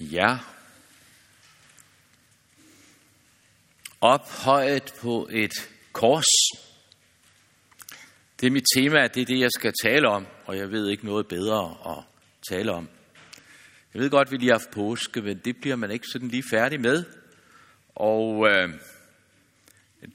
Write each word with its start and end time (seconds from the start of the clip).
Ja. 0.00 0.38
Ophøjet 4.00 4.94
på 5.00 5.28
et 5.32 5.70
kors. 5.92 6.24
Det 8.40 8.46
er 8.46 8.50
mit 8.50 8.64
tema, 8.76 9.06
det 9.06 9.20
er 9.20 9.26
det, 9.26 9.40
jeg 9.40 9.50
skal 9.58 9.72
tale 9.82 10.08
om, 10.08 10.26
og 10.44 10.56
jeg 10.56 10.70
ved 10.70 10.88
ikke 10.88 11.06
noget 11.06 11.28
bedre 11.28 11.76
at 11.86 12.04
tale 12.50 12.72
om. 12.72 12.88
Jeg 13.94 14.02
ved 14.02 14.10
godt, 14.10 14.30
vi 14.30 14.36
lige 14.36 14.50
har 14.50 14.58
haft 14.58 14.74
påske, 14.74 15.22
men 15.22 15.38
det 15.44 15.56
bliver 15.56 15.76
man 15.76 15.90
ikke 15.90 16.06
sådan 16.12 16.28
lige 16.28 16.44
færdig 16.50 16.80
med. 16.80 17.04
Og 17.94 18.48
øh, 18.48 18.68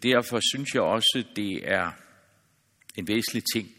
derfor 0.03 0.39
synes 0.53 0.73
jeg 0.73 0.81
også, 0.81 1.23
det 1.35 1.69
er 1.71 1.91
en 2.95 3.07
væsentlig 3.07 3.43
ting, 3.53 3.71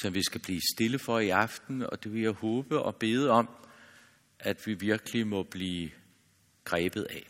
som 0.00 0.14
vi 0.14 0.22
skal 0.22 0.40
blive 0.40 0.60
stille 0.74 0.98
for 0.98 1.18
i 1.18 1.28
aften, 1.28 1.82
og 1.82 2.04
det 2.04 2.12
vil 2.12 2.22
jeg 2.22 2.32
håbe 2.32 2.82
og 2.82 2.96
bede 2.96 3.30
om, 3.30 3.48
at 4.40 4.66
vi 4.66 4.74
virkelig 4.74 5.26
må 5.26 5.42
blive 5.42 5.90
grebet 6.64 7.04
af. 7.04 7.26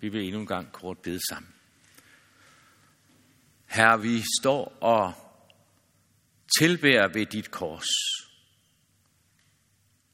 Vi 0.00 0.08
vil 0.08 0.24
endnu 0.24 0.40
en 0.40 0.46
gang 0.46 0.72
kort 0.72 0.98
bede 0.98 1.20
sammen. 1.28 1.54
Herre, 3.66 4.02
vi 4.02 4.22
står 4.40 4.78
og 4.80 5.12
tilbærer 6.58 7.12
ved 7.12 7.26
dit 7.26 7.50
kors 7.50 7.88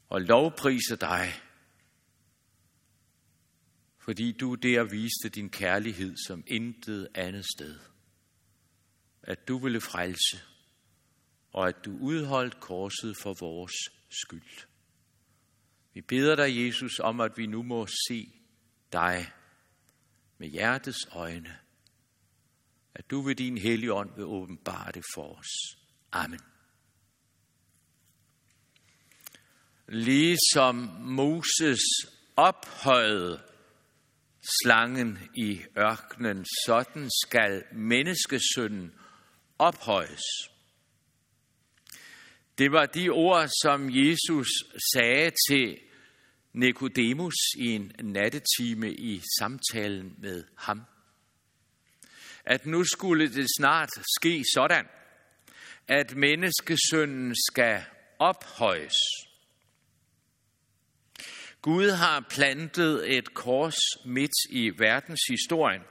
og 0.09 0.21
lovpriser 0.21 0.95
dig, 0.95 1.33
fordi 3.99 4.31
du 4.31 4.55
der 4.55 4.83
viste 4.83 5.29
din 5.29 5.49
kærlighed 5.49 6.15
som 6.27 6.43
intet 6.47 7.07
andet 7.15 7.45
sted. 7.57 7.79
At 9.23 9.47
du 9.47 9.57
ville 9.57 9.81
frelse, 9.81 10.37
og 11.53 11.67
at 11.67 11.75
du 11.85 11.97
udholdt 11.99 12.59
korset 12.59 13.15
for 13.21 13.33
vores 13.39 13.75
skyld. 14.09 14.67
Vi 15.97 16.01
beder 16.01 16.35
dig, 16.35 16.65
Jesus, 16.65 16.99
om 16.99 17.19
at 17.19 17.37
vi 17.37 17.45
nu 17.45 17.63
må 17.63 17.87
se 18.07 18.29
dig 18.93 19.31
med 20.37 20.47
hjertets 20.47 21.07
øjne. 21.11 21.57
At 22.95 23.11
du 23.11 23.21
ved 23.21 23.35
din 23.35 23.57
hellige 23.57 23.93
ånd 23.93 24.15
vil 24.15 24.25
åbenbare 24.25 24.91
det 24.91 25.03
for 25.15 25.39
os. 25.39 25.77
Amen. 26.11 26.39
Ligesom 29.87 30.75
Moses 30.99 31.79
ophøjede 32.35 33.41
slangen 34.61 35.19
i 35.35 35.61
ørkenen, 35.77 36.45
sådan 36.65 37.09
skal 37.25 37.63
menneskesønnen 37.71 38.93
ophøjes. 39.59 40.23
Det 42.57 42.71
var 42.71 42.85
de 42.85 43.09
ord, 43.09 43.47
som 43.63 43.89
Jesus 43.89 44.47
sagde 44.93 45.31
til 45.49 45.86
Nikodemus 46.53 47.35
i 47.57 47.67
en 47.67 47.91
nattetime 47.99 48.93
i 48.93 49.21
samtalen 49.39 50.15
med 50.17 50.43
ham. 50.57 50.81
At 52.45 52.65
nu 52.65 52.83
skulle 52.83 53.33
det 53.33 53.47
snart 53.57 53.89
ske 54.19 54.43
sådan, 54.53 54.85
at 55.87 56.15
menneskesønnen 56.15 57.35
skal 57.51 57.83
ophøjes. 58.19 58.95
Gud 61.61 61.89
har 61.89 62.25
plantet 62.29 63.17
et 63.17 63.33
kors 63.33 63.79
midt 64.05 64.31
i 64.49 64.71
verdenshistorien, 64.77 65.81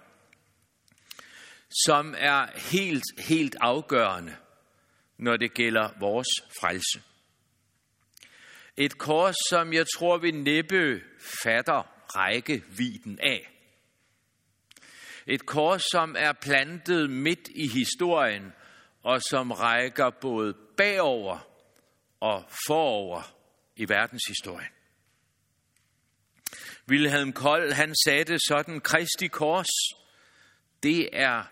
som 1.84 2.14
er 2.18 2.46
helt, 2.70 3.04
helt 3.18 3.56
afgørende, 3.60 4.36
når 5.18 5.36
det 5.36 5.54
gælder 5.54 5.90
vores 6.00 6.28
frelse. 6.60 7.02
Et 8.76 8.98
kors, 8.98 9.34
som 9.48 9.72
jeg 9.72 9.86
tror, 9.96 10.18
vi 10.18 10.30
næppe 10.30 11.02
fatter 11.42 11.82
rækkevidden 12.16 13.18
af. 13.22 13.52
Et 15.26 15.46
kors, 15.46 15.82
som 15.92 16.16
er 16.18 16.32
plantet 16.32 17.10
midt 17.10 17.48
i 17.48 17.68
historien, 17.68 18.52
og 19.02 19.22
som 19.22 19.50
rækker 19.50 20.10
både 20.20 20.54
bagover 20.76 21.38
og 22.20 22.44
forover 22.66 23.22
i 23.76 23.88
verdenshistorien. 23.88 24.72
Wilhelm 26.88 27.32
Kold, 27.32 27.72
han 27.72 27.94
sagde 28.04 28.24
det 28.24 28.40
sådan, 28.48 28.80
Kristi 28.80 29.26
kors, 29.26 29.66
det 30.82 31.08
er 31.12 31.44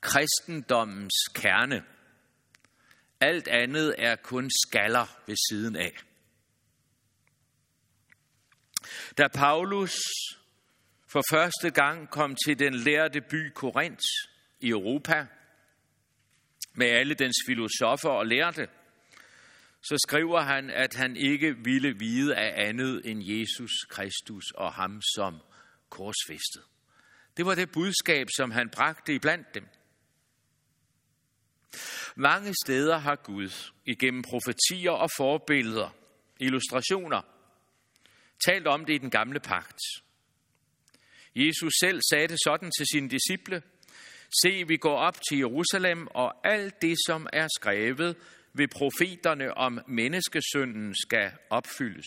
kristendommens 0.00 1.14
kerne. 1.34 1.84
Alt 3.20 3.48
andet 3.48 3.94
er 3.98 4.16
kun 4.16 4.50
skaller 4.66 5.06
ved 5.26 5.36
siden 5.50 5.76
af. 5.76 6.05
Da 9.18 9.28
Paulus 9.28 9.94
for 11.06 11.22
første 11.30 11.70
gang 11.70 12.10
kom 12.10 12.36
til 12.46 12.58
den 12.58 12.74
lærte 12.74 13.20
by 13.20 13.50
Korinth 13.54 14.04
i 14.60 14.68
Europa, 14.68 15.26
med 16.74 16.86
alle 16.86 17.14
dens 17.14 17.36
filosofer 17.46 18.08
og 18.08 18.26
lærte, 18.26 18.68
så 19.82 20.06
skriver 20.08 20.40
han, 20.40 20.70
at 20.70 20.94
han 20.94 21.16
ikke 21.16 21.56
ville 21.64 21.98
vide 21.98 22.36
af 22.36 22.68
andet 22.68 23.10
end 23.10 23.22
Jesus 23.22 23.72
Kristus 23.88 24.50
og 24.50 24.72
ham 24.72 25.02
som 25.14 25.40
korsfæstet. 25.90 26.62
Det 27.36 27.46
var 27.46 27.54
det 27.54 27.72
budskab, 27.72 28.26
som 28.36 28.50
han 28.50 28.70
bragte 28.70 29.14
iblandt 29.14 29.54
dem. 29.54 29.68
Mange 32.16 32.54
steder 32.64 32.98
har 32.98 33.16
Gud 33.16 33.70
igennem 33.84 34.22
profetier 34.22 34.90
og 34.90 35.10
forbilleder, 35.16 35.90
illustrationer, 36.40 37.35
talt 38.44 38.66
om 38.66 38.84
det 38.84 38.94
i 38.94 38.98
den 38.98 39.10
gamle 39.10 39.40
pagt. 39.40 39.80
Jesus 41.36 41.72
selv 41.80 42.00
sagde 42.10 42.28
det 42.28 42.38
sådan 42.44 42.70
til 42.78 42.86
sine 42.92 43.08
disciple. 43.08 43.62
Se, 44.42 44.64
vi 44.68 44.76
går 44.76 44.96
op 44.96 45.18
til 45.28 45.38
Jerusalem, 45.38 46.06
og 46.06 46.48
alt 46.48 46.82
det, 46.82 46.96
som 47.06 47.26
er 47.32 47.48
skrevet 47.56 48.16
ved 48.52 48.68
profeterne 48.68 49.56
om 49.56 49.80
menneskesynden, 49.88 50.94
skal 50.94 51.32
opfyldes. 51.50 52.06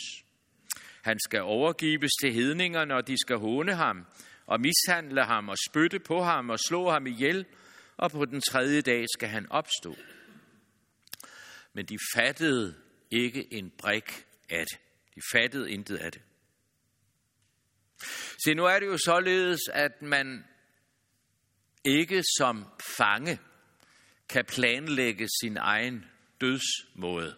Han 1.02 1.20
skal 1.20 1.42
overgives 1.42 2.12
til 2.22 2.34
hedningerne, 2.34 2.96
og 2.96 3.08
de 3.08 3.18
skal 3.18 3.38
håne 3.38 3.76
ham, 3.76 4.06
og 4.46 4.62
mishandle 4.62 5.26
ham, 5.26 5.50
og 5.50 5.58
spytte 5.70 6.00
på 6.00 6.24
ham, 6.24 6.50
og 6.50 6.60
slå 6.60 6.90
ham 6.90 7.08
ihjel, 7.08 7.46
og 7.98 8.12
på 8.12 8.26
den 8.26 8.42
tredje 8.42 8.82
dag 8.82 9.06
skal 9.18 9.30
han 9.30 9.52
opstå. 9.52 9.96
Men 11.74 11.86
de 11.86 11.98
fattede 12.16 12.76
ikke 13.12 13.54
en 13.54 13.72
brik 13.78 14.26
af 14.50 14.66
det. 14.72 14.89
De 15.20 15.38
fattede 15.38 15.72
intet 15.72 15.98
af 15.98 16.12
det. 16.12 16.22
Se, 18.46 18.54
nu 18.54 18.66
er 18.66 18.80
det 18.80 18.86
jo 18.86 18.98
således, 18.98 19.60
at 19.74 20.02
man 20.02 20.44
ikke 21.84 22.24
som 22.38 22.66
fange 22.98 23.40
kan 24.30 24.46
planlægge 24.46 25.28
sin 25.42 25.58
egen 25.58 26.06
dødsmåde. 26.42 27.36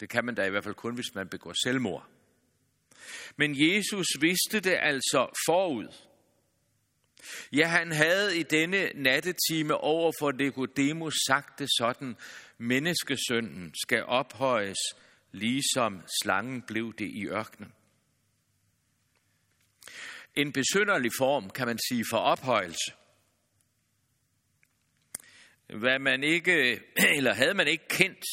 Det 0.00 0.08
kan 0.08 0.24
man 0.24 0.34
da 0.34 0.44
i 0.44 0.50
hvert 0.50 0.64
fald 0.64 0.74
kun, 0.74 0.94
hvis 0.94 1.14
man 1.14 1.28
begår 1.28 1.52
selvmord. 1.64 2.08
Men 3.36 3.54
Jesus 3.58 4.06
vidste 4.20 4.60
det 4.60 4.78
altså 4.80 5.40
forud. 5.46 5.88
Ja, 7.52 7.66
han 7.66 7.92
havde 7.92 8.38
i 8.38 8.42
denne 8.42 8.90
nattetime 8.94 9.76
over 9.76 10.12
for 10.18 10.32
Nicodemus 10.32 11.14
sagt 11.26 11.58
det 11.58 11.68
sådan, 11.78 12.16
menneskesønnen 12.58 13.74
skal 13.82 14.04
ophøjes, 14.04 14.78
ligesom 15.32 16.02
slangen 16.22 16.62
blev 16.62 16.94
det 16.98 17.10
i 17.10 17.26
ørkenen. 17.26 17.72
En 20.34 20.52
besynderlig 20.52 21.10
form, 21.18 21.50
kan 21.50 21.66
man 21.66 21.78
sige, 21.88 22.04
for 22.10 22.18
ophøjelse. 22.18 22.92
Hvad 25.66 25.98
man 25.98 26.24
ikke, 26.24 26.80
eller 27.16 27.34
havde 27.34 27.54
man 27.54 27.68
ikke 27.68 27.88
kendt 27.88 28.24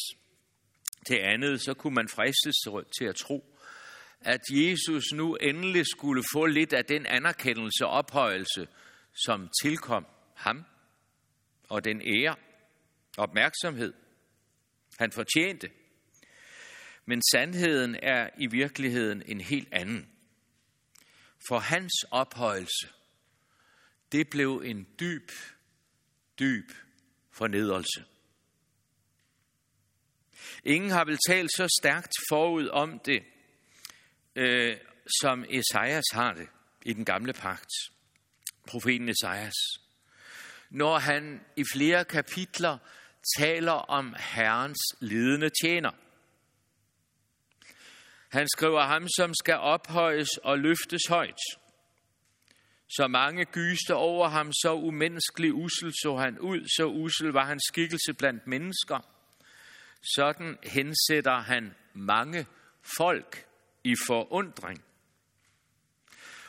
til 1.08 1.18
andet, 1.18 1.62
så 1.62 1.74
kunne 1.74 1.96
man 1.96 2.10
fristes 2.10 2.56
til 3.00 3.06
at 3.06 3.16
tro, 3.16 3.58
at 4.22 4.42
Jesus 4.52 5.04
nu 5.14 5.36
endelig 5.36 5.86
skulle 5.88 6.24
få 6.34 6.46
lidt 6.46 6.74
af 6.74 6.86
den 6.86 7.06
anerkendelse 7.06 7.86
og 7.86 7.92
ophøjelse, 7.92 8.68
som 9.14 9.50
tilkom 9.64 10.06
ham, 10.36 10.66
og 11.70 11.84
den 11.84 12.02
ære 12.02 12.36
og 13.18 13.24
opmærksomhed, 13.24 13.94
han 15.00 15.12
fortjente. 15.12 15.70
Men 17.10 17.22
sandheden 17.32 17.96
er 17.96 18.30
i 18.38 18.48
virkeligheden 18.48 19.24
en 19.26 19.42
helt 19.42 19.68
anden. 19.72 20.10
For 21.48 21.60
hans 21.60 21.94
ophøjelse, 22.12 22.88
det 24.12 24.30
blev 24.30 24.62
en 24.66 24.88
dyb, 25.00 25.32
dyb 26.40 26.72
fornedrelse. 27.32 28.06
Ingen 30.64 30.92
har 30.92 31.06
vel 31.06 31.18
talt 31.28 31.52
så 31.52 31.78
stærkt 31.82 32.14
forud 32.30 32.68
om 32.68 33.00
det, 33.00 33.24
øh, 34.36 34.78
som 35.22 35.46
Esajas 35.50 36.06
har 36.14 36.34
det 36.34 36.48
i 36.86 36.94
den 36.94 37.06
gamle 37.06 37.34
pagt. 37.34 37.72
Profeten 38.68 39.10
Esajas. 39.10 39.56
Når 40.70 40.98
han 40.98 41.42
i 41.56 41.64
flere 41.74 42.06
kapitler 42.06 42.78
taler 43.38 43.72
om 43.72 44.16
Herrens 44.20 44.80
lidende 45.00 45.50
tjener. 45.64 45.92
Han 48.30 48.48
skriver 48.58 48.82
ham, 48.82 49.08
som 49.18 49.34
skal 49.34 49.56
ophøjes 49.56 50.30
og 50.44 50.60
løftes 50.60 51.02
højt. 51.10 51.42
Så 52.90 53.08
mange 53.08 53.46
gyste 53.46 53.96
over 53.96 54.28
ham, 54.28 54.54
så 54.54 54.74
umenneskelig 54.74 55.54
usel 55.54 55.92
så 55.92 56.16
han 56.18 56.40
ud, 56.40 56.68
så 56.78 56.86
usel 56.86 57.28
var 57.28 57.46
hans 57.46 57.64
skikkelse 57.68 58.14
blandt 58.14 58.48
mennesker. 58.48 59.00
Sådan 60.16 60.58
hensætter 60.64 61.40
han 61.40 61.76
mange 61.94 62.46
folk 62.98 63.46
i 63.84 63.96
forundring. 64.08 64.84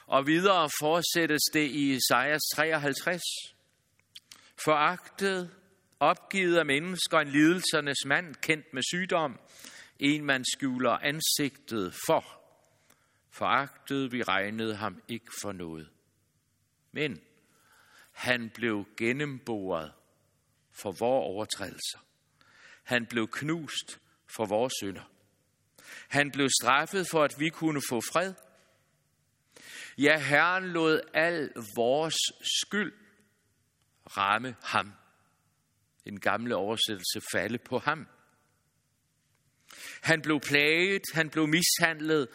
Og 0.07 0.27
videre 0.27 0.71
fortsættes 0.81 1.43
det 1.53 1.71
i 1.71 1.95
Isaias 1.95 2.41
53. 2.57 3.23
Foragtet, 4.65 5.51
opgivet 6.01 6.57
af 6.59 6.67
mennesker, 6.67 7.19
en 7.19 7.29
lidelsernes 7.29 8.05
mand, 8.07 8.35
kendt 8.35 8.75
med 8.75 8.83
sygdom, 8.83 9.41
en 10.01 10.25
man 10.25 10.45
skjuler 10.45 10.91
ansigtet 10.91 11.95
for. 12.07 12.25
Foragtet, 13.31 14.13
vi 14.13 14.23
regnede 14.23 14.77
ham 14.77 15.03
ikke 15.09 15.33
for 15.43 15.53
noget. 15.53 15.91
Men 16.93 17.21
han 18.13 18.51
blev 18.55 18.85
gennemboret 18.97 19.93
for 20.73 20.93
vores 20.93 21.25
overtrædelser. 21.25 21.99
Han 22.83 23.07
blev 23.07 23.29
knust 23.29 24.01
for 24.37 24.47
vores 24.47 24.73
synder. 24.83 25.11
Han 26.09 26.31
blev 26.31 26.49
straffet 26.61 27.07
for, 27.11 27.25
at 27.25 27.35
vi 27.39 27.49
kunne 27.49 27.83
få 27.89 28.01
fred. 28.01 28.35
Ja, 29.99 30.19
Herren 30.19 30.65
lod 30.65 31.01
al 31.15 31.53
vores 31.77 32.15
skyld 32.61 32.93
ramme 34.07 34.57
ham. 34.63 34.93
En 36.05 36.21
gamle 36.21 36.57
oversættelse 36.57 37.21
falde 37.33 37.59
på 37.59 37.79
ham. 37.79 38.07
Han 40.01 40.23
blev 40.23 40.41
plaget, 40.41 41.03
han 41.15 41.31
blev 41.31 41.49
mishandlet, 41.49 42.29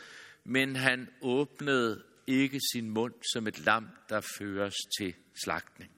men 0.44 0.76
han 0.76 1.10
åbnede 1.22 2.04
ikke 2.28 2.60
sin 2.74 2.90
mund 2.90 3.14
som 3.34 3.48
et 3.48 3.60
lam, 3.60 3.90
der 4.10 4.22
føres 4.40 4.76
til 5.00 5.16
slagtning. 5.44 5.92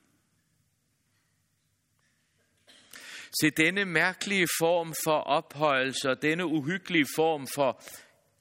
Se 3.41 3.49
denne 3.49 3.85
mærkelige 3.85 4.47
form 4.59 4.93
for 5.03 5.19
ophøjelse 5.19 6.09
og 6.09 6.21
denne 6.21 6.45
uhyggelige 6.45 7.07
form 7.15 7.47
for 7.55 7.83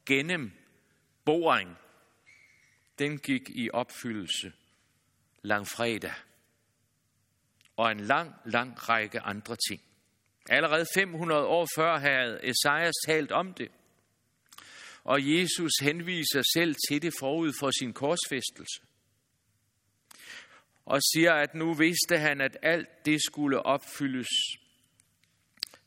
gennemboring, 0.07 1.77
den 2.99 3.19
gik 3.19 3.43
i 3.49 3.71
opfyldelse 3.73 4.53
langfredag 5.43 6.15
og 7.77 7.93
en 7.93 8.01
lang, 8.01 8.35
lang 8.45 8.89
række 8.89 9.21
andre 9.21 9.57
ting. 9.69 9.83
Allerede 10.51 10.87
500 10.95 11.45
år 11.45 11.67
før 11.77 11.99
havde 11.99 12.41
Esajas 12.43 12.95
talt 13.07 13.33
om 13.33 13.55
det. 13.55 13.69
Og 15.05 15.19
Jesus 15.39 15.73
henviser 15.83 16.43
selv 16.55 16.75
til 16.89 17.03
det 17.03 17.13
forud 17.21 17.53
for 17.61 17.71
sin 17.79 17.93
korsfæstelse. 17.93 18.81
Og 20.85 21.01
siger, 21.15 21.33
at 21.33 21.55
nu 21.55 21.75
vidste 21.75 22.19
han, 22.19 22.41
at 22.41 22.57
alt 22.63 22.89
det 23.05 23.23
skulle 23.23 23.63
opfyldes, 23.63 24.29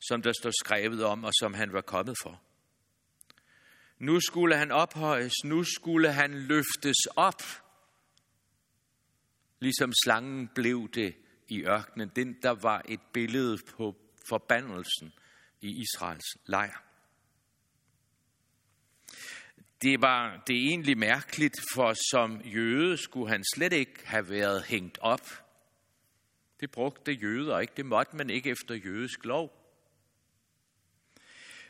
som 0.08 0.22
der 0.22 0.32
står 0.32 0.50
skrevet 0.64 1.04
om, 1.04 1.24
og 1.24 1.32
som 1.40 1.54
han 1.54 1.72
var 1.72 1.80
kommet 1.80 2.16
for. 2.22 2.42
Nu 3.98 4.20
skulle 4.20 4.56
han 4.56 4.70
ophøjes, 4.70 5.32
nu 5.44 5.64
skulle 5.64 6.12
han 6.12 6.34
løftes 6.34 6.96
op, 7.16 7.42
ligesom 9.60 9.92
slangen 10.04 10.48
blev 10.54 10.88
det 10.94 11.14
i 11.48 11.62
ørkenen, 11.62 12.08
den 12.16 12.36
der 12.42 12.50
var 12.50 12.82
et 12.88 13.00
billede 13.12 13.58
på 13.76 13.96
forbandelsen 14.30 15.12
i 15.60 15.82
Israels 15.82 16.36
lejr. 16.46 16.84
Det 19.82 20.02
var 20.02 20.42
det 20.46 20.56
egentlig 20.56 20.98
mærkeligt, 20.98 21.56
for 21.74 21.94
som 22.10 22.40
jøde 22.40 22.96
skulle 22.96 23.28
han 23.28 23.44
slet 23.54 23.72
ikke 23.72 24.06
have 24.06 24.28
været 24.28 24.64
hængt 24.64 24.98
op. 25.00 25.26
Det 26.60 26.70
brugte 26.70 27.12
jøder 27.12 27.58
ikke, 27.58 27.72
det 27.76 27.86
måtte 27.86 28.16
man 28.16 28.30
ikke 28.30 28.50
efter 28.50 28.74
jødisk 28.74 29.24
lov. 29.24 29.50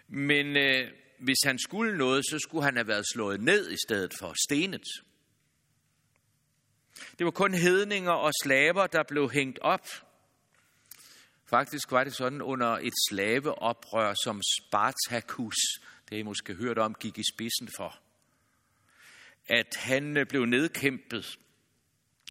Men 0.08 0.56
øh, 0.56 0.92
hvis 1.18 1.38
han 1.44 1.58
skulle 1.58 1.98
noget, 1.98 2.24
så 2.24 2.38
skulle 2.38 2.64
han 2.64 2.76
have 2.76 2.86
været 2.86 3.04
slået 3.12 3.40
ned 3.40 3.70
i 3.70 3.76
stedet 3.86 4.12
for 4.20 4.34
stenet. 4.48 4.84
Det 7.18 7.24
var 7.24 7.30
kun 7.30 7.54
hedninger 7.54 8.12
og 8.12 8.30
slaver, 8.42 8.86
der 8.86 9.02
blev 9.08 9.30
hængt 9.30 9.58
op. 9.58 9.86
Faktisk 11.50 11.90
var 11.90 12.04
det 12.04 12.14
sådan 12.14 12.42
under 12.42 12.68
et 12.68 12.92
slaveoprør, 13.08 14.14
som 14.24 14.40
Spartacus, 14.42 15.56
det 16.08 16.16
I 16.16 16.22
måske 16.22 16.54
hørt 16.54 16.78
om, 16.78 16.94
gik 16.94 17.18
i 17.18 17.22
spidsen 17.34 17.68
for. 17.76 17.98
At 19.46 19.76
han 19.76 20.16
øh, 20.16 20.26
blev 20.26 20.44
nedkæmpet. 20.44 21.38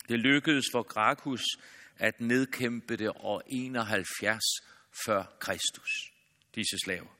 Det 0.10 0.20
lykkedes 0.20 0.66
for 0.74 0.84
Gracchus 0.84 1.42
at 1.98 2.22
nedkæmpe 2.22 2.98
det 2.98 3.12
år 3.16 3.42
71 3.48 4.40
før 5.06 5.24
Kristus, 5.40 5.90
disse 6.56 6.78
slaver. 6.86 7.16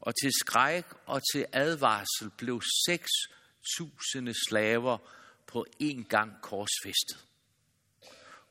Og 0.00 0.12
til 0.22 0.30
skræk 0.40 0.84
og 1.06 1.22
til 1.32 1.46
advarsel 1.52 2.30
blev 2.38 2.62
6.000 2.90 4.32
slaver 4.48 4.98
på 5.46 5.66
en 5.78 6.04
gang 6.04 6.32
korsfæstet. 6.42 7.24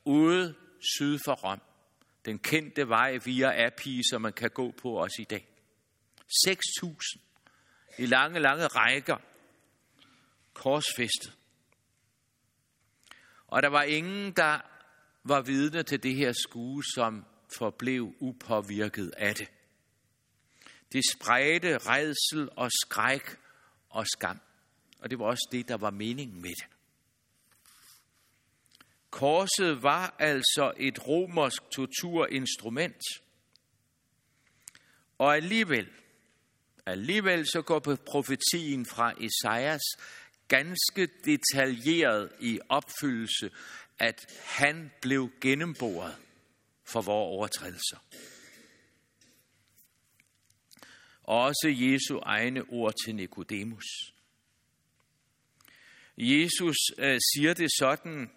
Ude 0.04 0.54
syd 0.80 1.18
for 1.24 1.34
Rom. 1.34 1.60
Den 2.28 2.38
kendte 2.38 2.88
vej 2.88 3.16
via 3.24 3.66
API, 3.66 4.02
som 4.10 4.22
man 4.22 4.32
kan 4.32 4.50
gå 4.50 4.70
på 4.70 4.92
også 4.92 5.22
i 5.22 5.24
dag. 5.24 5.48
6.000 6.48 7.18
i 7.98 8.06
lange, 8.06 8.40
lange 8.40 8.66
rækker 8.66 9.16
korsfæstet. 10.54 11.32
Og 13.46 13.62
der 13.62 13.68
var 13.68 13.82
ingen, 13.82 14.32
der 14.32 14.60
var 15.24 15.40
vidne 15.40 15.82
til 15.82 16.02
det 16.02 16.14
her 16.14 16.32
skue, 16.32 16.84
som 16.94 17.24
forblev 17.58 18.14
upåvirket 18.20 19.14
af 19.16 19.34
det. 19.34 19.48
Det 20.92 21.02
spredte 21.14 21.78
redsel 21.78 22.48
og 22.56 22.70
skræk 22.72 23.36
og 23.88 24.06
skam. 24.06 24.40
Og 24.98 25.10
det 25.10 25.18
var 25.18 25.24
også 25.24 25.48
det, 25.52 25.68
der 25.68 25.76
var 25.76 25.90
meningen 25.90 26.42
med 26.42 26.50
det. 26.50 26.77
Korset 29.10 29.82
var 29.82 30.16
altså 30.18 30.72
et 30.76 31.08
romersk 31.08 31.62
torturinstrument. 31.70 33.02
Og 35.18 35.36
alligevel, 35.36 35.88
alligevel 36.86 37.46
så 37.46 37.62
går 37.62 37.78
profetien 38.06 38.86
fra 38.86 39.12
Esajas 39.20 39.82
ganske 40.48 41.08
detaljeret 41.24 42.32
i 42.40 42.60
opfyldelse, 42.68 43.50
at 43.98 44.42
han 44.44 44.90
blev 45.00 45.30
gennemboret 45.40 46.16
for 46.84 47.00
vores 47.00 47.34
overtrædelser. 47.34 47.98
Også 51.22 51.68
Jesu 51.68 52.18
egne 52.22 52.62
ord 52.68 52.92
til 53.04 53.14
Nikodemus. 53.14 53.84
Jesus 56.16 56.76
øh, 56.98 57.18
siger 57.34 57.54
det 57.54 57.68
sådan 57.78 58.30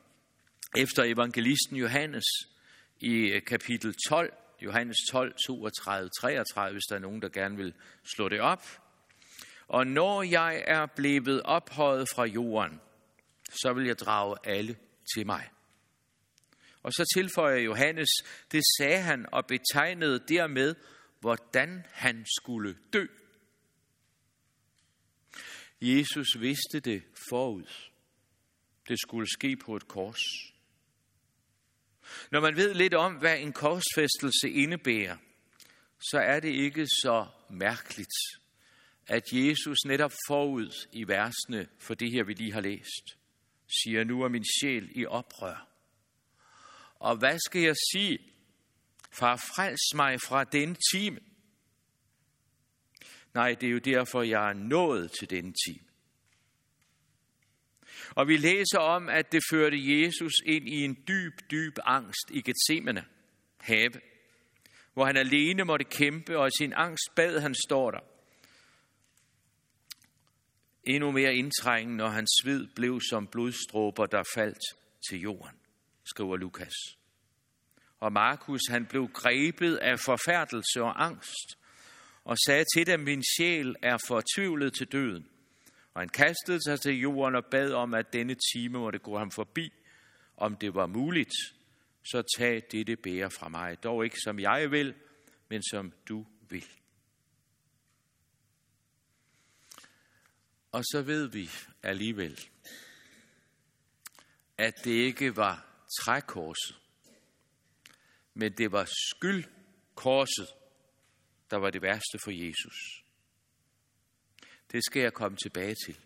efter 0.77 1.03
evangelisten 1.03 1.77
Johannes 1.77 2.23
i 2.99 3.13
øh, 3.13 3.41
kapitel 3.43 3.95
12, 4.07 4.33
Johannes 4.61 4.97
12, 5.11 5.33
32, 5.47 6.09
33, 6.19 6.73
hvis 6.73 6.83
der 6.89 6.95
er 6.95 6.99
nogen, 6.99 7.21
der 7.21 7.29
gerne 7.29 7.57
vil 7.57 7.73
slå 8.15 8.29
det 8.29 8.41
op. 8.41 8.63
Og 9.67 9.87
når 9.87 10.23
jeg 10.23 10.63
er 10.67 10.85
blevet 10.85 11.41
ophøjet 11.43 12.09
fra 12.15 12.25
jorden, 12.25 12.81
så 13.49 13.73
vil 13.73 13.85
jeg 13.85 13.99
drage 13.99 14.35
alle 14.43 14.77
til 15.15 15.25
mig. 15.25 15.49
Og 16.83 16.91
så 16.93 17.11
tilføjer 17.15 17.57
Johannes, 17.57 18.09
det 18.51 18.61
sagde 18.77 19.01
han 19.01 19.25
og 19.31 19.45
betegnede 19.45 20.19
dermed, 20.27 20.75
hvordan 21.19 21.85
han 21.91 22.25
skulle 22.39 22.77
dø. 22.93 23.05
Jesus 25.81 26.27
vidste 26.39 26.79
det 26.79 27.03
forud. 27.29 27.89
Det 28.87 28.99
skulle 28.99 29.27
ske 29.29 29.55
på 29.55 29.75
et 29.75 29.87
kors. 29.87 30.21
Når 32.31 32.39
man 32.39 32.55
ved 32.55 32.73
lidt 32.73 32.93
om, 32.93 33.13
hvad 33.13 33.39
en 33.39 33.53
korsfæstelse 33.53 34.49
indebærer, 34.49 35.17
så 35.99 36.19
er 36.19 36.39
det 36.39 36.49
ikke 36.49 36.87
så 36.87 37.27
mærkeligt, 37.49 38.15
at 39.07 39.23
Jesus 39.33 39.77
netop 39.85 40.13
forud 40.27 40.87
i 40.91 41.07
versene 41.07 41.67
for 41.79 41.93
det 41.93 42.11
her, 42.11 42.23
vi 42.23 42.33
lige 42.33 42.53
har 42.53 42.61
læst, 42.61 43.17
siger, 43.83 44.03
nu 44.03 44.21
er 44.21 44.27
min 44.27 44.45
sjæl 44.61 44.91
i 44.95 45.05
oprør. 45.05 45.67
Og 46.95 47.17
hvad 47.17 47.39
skal 47.39 47.61
jeg 47.61 47.75
sige? 47.91 48.19
Far, 49.11 49.35
frels 49.35 49.95
mig 49.95 50.21
fra 50.21 50.43
den 50.43 50.77
time. 50.93 51.19
Nej, 53.33 53.53
det 53.53 53.67
er 53.67 53.71
jo 53.71 53.79
derfor, 53.79 54.21
jeg 54.21 54.49
er 54.49 54.53
nået 54.53 55.11
til 55.19 55.29
den 55.29 55.55
time. 55.65 55.90
Og 58.15 58.27
vi 58.27 58.37
læser 58.37 58.79
om, 58.79 59.09
at 59.09 59.31
det 59.31 59.43
førte 59.51 59.77
Jesus 59.77 60.33
ind 60.45 60.69
i 60.69 60.83
en 60.83 60.97
dyb, 61.07 61.33
dyb 61.51 61.77
angst 61.83 62.31
i 62.31 62.41
Gethsemane 62.41 63.05
have, 63.59 63.91
hvor 64.93 65.05
han 65.05 65.17
alene 65.17 65.63
måtte 65.63 65.85
kæmpe, 65.85 66.39
og 66.39 66.47
i 66.47 66.51
sin 66.57 66.73
angst 66.75 67.15
bad 67.15 67.39
han, 67.39 67.55
står 67.55 67.91
der. 67.91 67.99
endnu 70.83 71.11
mere 71.11 71.35
indtrængende, 71.35 71.97
når 71.97 72.07
hans 72.07 72.29
sved 72.41 72.67
blev 72.75 73.01
som 73.09 73.27
blodstråber, 73.27 74.05
der 74.05 74.23
faldt 74.35 74.63
til 75.09 75.19
jorden, 75.19 75.59
skriver 76.05 76.37
Lukas. 76.37 76.73
Og 77.99 78.13
Markus, 78.13 78.61
han 78.69 78.85
blev 78.85 79.07
grebet 79.07 79.75
af 79.75 79.99
forfærdelse 79.99 80.81
og 80.81 81.05
angst, 81.05 81.57
og 82.23 82.37
sagde 82.45 82.65
til 82.75 82.85
dem, 82.85 82.99
min 82.99 83.23
sjæl 83.37 83.75
er 83.81 83.97
fortvivlet 84.07 84.73
til 84.73 84.87
døden. 84.91 85.30
Og 85.93 86.01
han 86.01 86.09
kastede 86.09 86.63
sig 86.63 86.79
til 86.79 86.99
jorden 86.99 87.35
og 87.35 87.45
bad 87.45 87.73
om, 87.73 87.93
at 87.93 88.13
denne 88.13 88.35
time 88.53 88.79
måtte 88.79 88.99
gå 88.99 89.17
ham 89.17 89.31
forbi, 89.31 89.73
om 90.37 90.55
det 90.55 90.73
var 90.73 90.87
muligt, 90.87 91.33
så 92.03 92.23
tag 92.37 92.63
dette 92.71 92.95
bære 92.95 93.31
fra 93.31 93.49
mig. 93.49 93.83
Dog 93.83 94.03
ikke 94.03 94.19
som 94.23 94.39
jeg 94.39 94.71
vil, 94.71 94.93
men 95.49 95.63
som 95.63 95.93
du 96.09 96.25
vil. 96.49 96.65
Og 100.71 100.83
så 100.83 101.01
ved 101.01 101.27
vi 101.27 101.49
alligevel, 101.83 102.39
at 104.57 104.83
det 104.83 104.91
ikke 104.91 105.35
var 105.35 105.85
trækorset, 105.99 106.77
men 108.33 108.51
det 108.51 108.71
var 108.71 108.89
skyldkorset, 109.15 110.47
der 111.49 111.57
var 111.57 111.69
det 111.69 111.81
værste 111.81 112.19
for 112.23 112.31
Jesus. 112.31 113.00
Det 114.71 114.85
skal 114.85 115.01
jeg 115.01 115.13
komme 115.13 115.37
tilbage 115.37 115.75
til. 115.85 115.99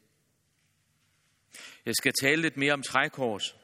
Jeg 1.86 1.96
skal 1.96 2.14
tale 2.22 2.42
lidt 2.42 2.58
mere 2.58 2.74
om 2.74 2.84
trækorset. 2.84 3.56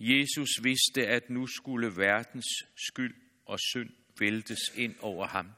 Jesus 0.00 0.48
vidste, 0.62 1.06
at 1.06 1.30
nu 1.30 1.46
skulle 1.46 1.96
verdens 1.96 2.46
skyld 2.88 3.14
og 3.44 3.58
synd 3.60 3.90
væltes 4.18 4.60
ind 4.74 4.94
over 5.00 5.26
ham. 5.26 5.52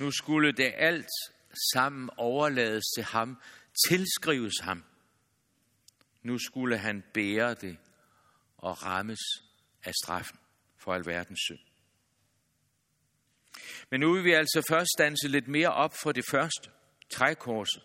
Nu 0.00 0.10
skulle 0.10 0.52
det 0.52 0.72
alt 0.76 1.10
sammen 1.74 2.10
overlades 2.16 2.84
til 2.96 3.04
ham, 3.04 3.42
tilskrives 3.88 4.54
ham. 4.60 4.84
Nu 6.22 6.38
skulle 6.38 6.78
han 6.78 7.04
bære 7.14 7.54
det 7.54 7.78
og 8.56 8.82
rammes 8.82 9.20
af 9.84 9.92
straffen 10.02 10.38
for 10.76 10.94
alverdens 10.94 11.40
synd. 11.40 11.67
Men 13.90 14.00
nu 14.00 14.12
vil 14.12 14.24
vi 14.24 14.32
altså 14.32 14.66
først 14.68 14.90
danse 14.98 15.28
lidt 15.28 15.48
mere 15.48 15.72
op 15.72 15.94
for 16.02 16.12
det 16.12 16.24
første, 16.30 16.70
trækorset, 17.10 17.82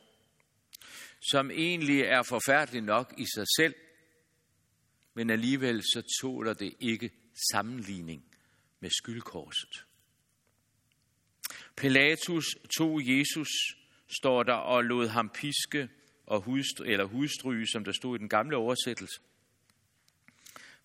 som 1.22 1.52
egentlig 1.52 2.02
er 2.02 2.24
forfærdeligt 2.24 2.86
nok 2.86 3.14
i 3.18 3.26
sig 3.36 3.46
selv, 3.58 3.76
men 5.14 5.30
alligevel 5.30 5.82
så 5.82 6.02
tåler 6.22 6.54
det 6.54 6.74
ikke 6.80 7.12
sammenligning 7.52 8.26
med 8.80 8.90
skyldkorset. 8.90 9.86
Pilatus 11.76 12.46
tog 12.78 13.02
Jesus, 13.04 13.50
står 14.18 14.44
der, 14.44 14.54
og 14.54 14.84
lod 14.84 15.08
ham 15.08 15.30
piske 15.30 15.90
og 16.26 16.42
hudstry, 16.42 16.86
eller 16.86 17.06
hudstryge, 17.06 17.68
som 17.68 17.84
der 17.84 17.92
stod 17.92 18.16
i 18.16 18.20
den 18.20 18.30
gamle 18.30 18.58
oversættelse. 18.58 19.22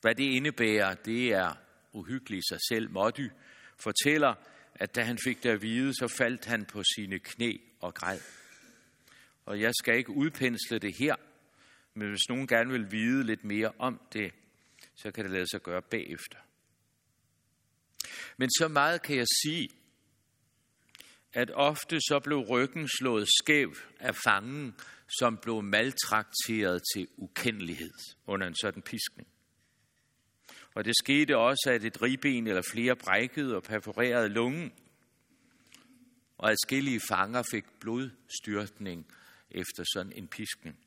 Hvad 0.01 0.15
det 0.15 0.25
indebærer, 0.25 0.95
det 0.95 1.33
er 1.33 1.55
uhyggeligt 1.93 2.49
sig 2.49 2.59
selv. 2.69 2.91
Moddy 2.91 3.31
fortæller, 3.79 4.35
at 4.79 4.95
da 4.95 5.03
han 5.03 5.19
fik 5.25 5.43
det 5.43 5.51
at 5.51 5.63
vide, 5.63 5.95
så 5.95 6.09
faldt 6.09 6.45
han 6.45 6.65
på 6.65 6.83
sine 6.97 7.19
knæ 7.19 7.57
og 7.81 7.95
græd. 7.95 8.19
Og 9.45 9.61
jeg 9.61 9.73
skal 9.75 9.97
ikke 9.97 10.11
udpensle 10.11 10.79
det 10.79 10.97
her, 10.99 11.17
men 11.95 12.09
hvis 12.09 12.29
nogen 12.29 12.47
gerne 12.47 12.73
vil 12.73 12.93
vide 12.93 13.25
lidt 13.25 13.45
mere 13.45 13.73
om 13.79 14.01
det, 14.13 14.33
så 14.95 15.11
kan 15.11 15.25
det 15.25 15.33
lade 15.33 15.47
sig 15.51 15.63
gøre 15.63 15.83
bagefter. 15.83 16.39
Men 18.37 18.51
så 18.51 18.69
meget 18.69 19.03
kan 19.03 19.17
jeg 19.17 19.27
sige, 19.43 19.69
at 21.33 21.51
ofte 21.55 22.01
så 22.01 22.21
blev 22.25 22.39
ryggen 22.39 22.89
slået 22.99 23.29
skæv 23.39 23.75
af 24.01 24.15
fangen, 24.15 24.75
som 25.19 25.37
blev 25.37 25.63
maltrakteret 25.63 26.83
til 26.95 27.09
ukendelighed 27.17 27.95
under 28.27 28.47
en 28.47 28.57
sådan 28.57 28.83
piskning. 28.83 29.29
Og 30.75 30.85
det 30.85 30.95
skete 30.99 31.37
også, 31.37 31.71
at 31.71 31.85
et 31.85 32.03
ribben 32.03 32.47
eller 32.47 32.63
flere 32.73 32.97
brækkede 32.97 33.57
og 33.57 33.63
perforerede 33.63 34.29
lungen, 34.29 34.73
og 36.39 36.51
adskillige 36.51 37.01
fanger 37.09 37.43
fik 37.51 37.65
blodstyrtning 37.81 39.07
efter 39.51 39.85
sådan 39.95 40.13
en 40.13 40.29
piskning. 40.29 40.79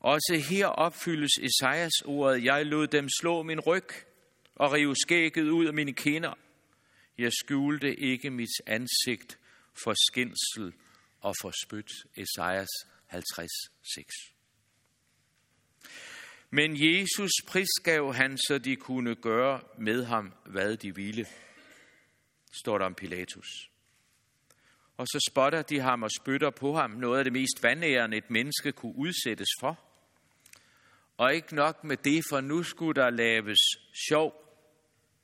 Også 0.00 0.44
her 0.48 0.66
opfyldes 0.66 1.30
Esajas 1.40 1.92
ordet, 2.04 2.44
jeg 2.44 2.66
lod 2.66 2.86
dem 2.86 3.08
slå 3.20 3.42
min 3.42 3.60
ryg 3.60 3.88
og 4.54 4.72
rive 4.72 4.96
skægget 4.96 5.50
ud 5.50 5.66
af 5.66 5.74
mine 5.74 5.92
kinder. 5.92 6.34
Jeg 7.18 7.32
skjulte 7.32 7.96
ikke 7.96 8.30
mit 8.30 8.50
ansigt 8.66 9.38
for 9.84 9.94
skinsel 10.10 10.74
og 11.20 11.34
for 11.42 11.52
spyt. 11.64 11.92
Esajas 12.16 12.68
50, 13.06 13.50
6. 13.94 14.31
Men 16.54 16.76
Jesus 16.76 17.30
prisgav 17.48 18.14
han, 18.14 18.38
så 18.38 18.58
de 18.58 18.76
kunne 18.76 19.14
gøre 19.14 19.60
med 19.78 20.04
ham, 20.04 20.32
hvad 20.46 20.76
de 20.76 20.94
ville, 20.94 21.26
står 22.52 22.78
der 22.78 22.86
om 22.86 22.94
Pilatus. 22.94 23.70
Og 24.96 25.06
så 25.06 25.28
spotter 25.30 25.62
de 25.62 25.80
ham 25.80 26.02
og 26.02 26.10
spytter 26.20 26.50
på 26.50 26.74
ham, 26.74 26.90
noget 26.90 27.18
af 27.18 27.24
det 27.24 27.32
mest 27.32 27.62
vandærende 27.62 28.16
et 28.16 28.30
menneske 28.30 28.72
kunne 28.72 28.96
udsættes 28.96 29.48
for. 29.60 29.80
Og 31.16 31.34
ikke 31.34 31.54
nok 31.54 31.84
med 31.84 31.96
det, 31.96 32.24
for 32.30 32.40
nu 32.40 32.62
skulle 32.62 33.02
der 33.02 33.10
laves 33.10 33.58
sjov 34.08 34.34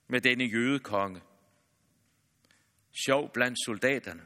med 0.08 0.20
denne 0.20 0.44
jødekonge. 0.44 1.20
Sjov 3.06 3.32
blandt 3.32 3.58
soldaterne. 3.66 4.22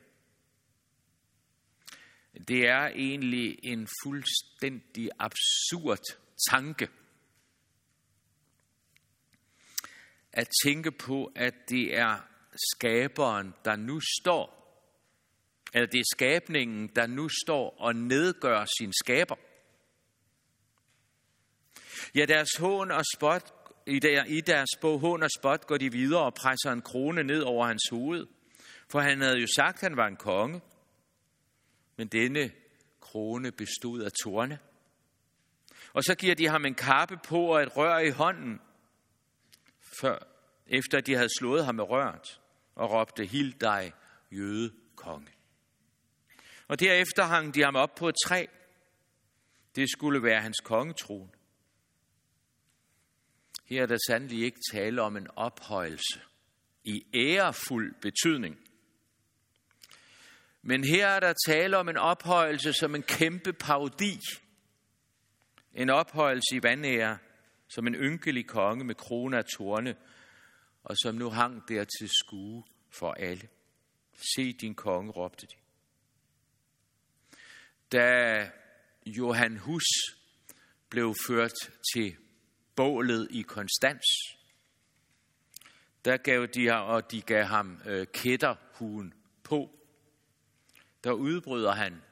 Det 2.49 2.68
er 2.68 2.87
egentlig 2.87 3.59
en 3.62 3.88
fuldstændig 4.04 5.11
absurd 5.18 6.22
tanke. 6.51 6.89
At 10.33 10.49
tænke 10.65 10.91
på, 10.91 11.33
at 11.37 11.55
det 11.69 11.99
er 11.99 12.19
skaberen, 12.73 13.55
der 13.65 13.77
nu 13.77 14.01
står, 14.21 14.63
eller 15.75 15.87
det 15.87 15.99
er 15.99 16.15
skabningen, 16.17 16.89
der 16.97 17.07
nu 17.07 17.29
står 17.45 17.77
og 17.79 17.97
nedgør 17.97 18.65
sin 18.79 18.93
skaber. 18.93 19.37
Ja, 22.15 22.25
deres 22.25 22.57
hån 22.59 22.91
og 22.91 23.05
spot, 23.17 23.55
i, 23.87 23.99
der, 23.99 24.25
i 24.25 24.41
deres 24.41 24.69
bog 24.81 25.01
hån 25.01 25.23
og 25.23 25.31
spot 25.39 25.67
går 25.67 25.77
de 25.77 25.93
videre 25.93 26.23
og 26.23 26.35
presser 26.35 26.73
en 26.73 26.83
krone 26.83 27.23
ned 27.23 27.43
over 27.43 27.67
hans 27.67 27.89
hoved. 27.91 28.27
For 28.91 29.01
han 29.01 29.21
havde 29.21 29.39
jo 29.39 29.47
sagt, 29.57 29.77
at 29.77 29.89
han 29.89 29.97
var 29.97 30.07
en 30.07 30.17
konge. 30.17 30.61
Men 31.97 32.09
denne 32.09 32.53
krone 33.01 33.53
bestod 33.53 34.03
af 34.03 34.11
torne. 34.23 34.59
Og 35.93 36.05
så 36.05 36.15
giver 36.15 36.35
de 36.35 36.49
ham 36.49 36.65
en 36.65 36.75
kappe 36.75 37.17
på 37.17 37.47
og 37.47 37.63
et 37.63 37.77
rør 37.77 37.99
i 37.99 38.11
hånden, 38.11 38.61
før, 40.01 40.19
efter 40.67 41.01
de 41.01 41.15
havde 41.15 41.39
slået 41.39 41.65
ham 41.65 41.75
med 41.75 41.85
rørt, 41.85 42.41
og 42.75 42.91
råbte, 42.91 43.25
Hild 43.25 43.55
dig, 43.61 43.93
jøde 44.33 44.73
konge. 44.97 45.33
Og 46.69 46.81
derefter 46.81 47.25
hang 47.25 47.55
de 47.55 47.63
ham 47.63 47.77
op 47.77 47.95
på 47.95 48.09
et 48.09 48.15
træ. 48.27 48.47
Det 49.77 49.91
skulle 49.91 50.23
være 50.23 50.41
hans 50.41 50.61
kongetron. 50.65 51.35
Her 53.65 53.83
er 53.83 53.87
der 53.87 53.99
sandelig 54.07 54.45
ikke 54.45 54.61
tale 54.73 55.03
om 55.03 55.17
en 55.17 55.29
ophøjelse 55.37 56.21
i 56.85 57.05
ærefuld 57.15 57.95
betydning. 58.01 58.59
Men 60.63 60.85
her 60.85 61.07
er 61.07 61.21
der 61.21 61.35
tale 61.47 61.77
om 61.77 61.89
en 61.89 61.97
ophøjelse 61.97 62.73
som 62.73 62.95
en 62.95 63.03
kæmpe 63.03 63.53
parodi. 63.53 64.19
En 65.75 65.91
ophøjelse 65.91 66.57
i 66.57 66.62
vandære, 66.62 67.19
som 67.69 67.87
en 67.87 67.95
ynkelig 67.95 68.47
konge 68.47 68.85
med 68.85 68.95
krone 68.95 69.38
af 69.38 69.45
torne, 69.45 69.97
og 70.85 70.97
som 71.02 71.14
nu 71.14 71.31
hang 71.31 71.69
der 71.69 71.85
til 71.85 72.09
skue 72.09 72.64
for 72.91 73.12
alle. 73.12 73.49
Se 74.35 74.52
din 74.52 74.75
konge, 74.75 75.12
råbte 75.12 75.47
de. 75.47 75.57
Da 77.93 78.50
Johan 79.07 79.57
Hus 79.57 79.85
blev 80.88 81.14
ført 81.26 81.55
til 81.95 82.17
bålet 82.76 83.29
i 83.31 83.43
Konstans, 83.43 84.05
der 86.05 86.17
gav 86.17 86.47
de, 86.47 86.73
og 86.73 87.11
de 87.11 87.23
gav 87.23 87.45
ham 87.45 87.81
øh, 87.87 88.07
kætterhuen 88.07 89.14
på. 89.43 89.79
Der 91.05 91.12
udbryder 91.12 91.73
han, 91.73 92.02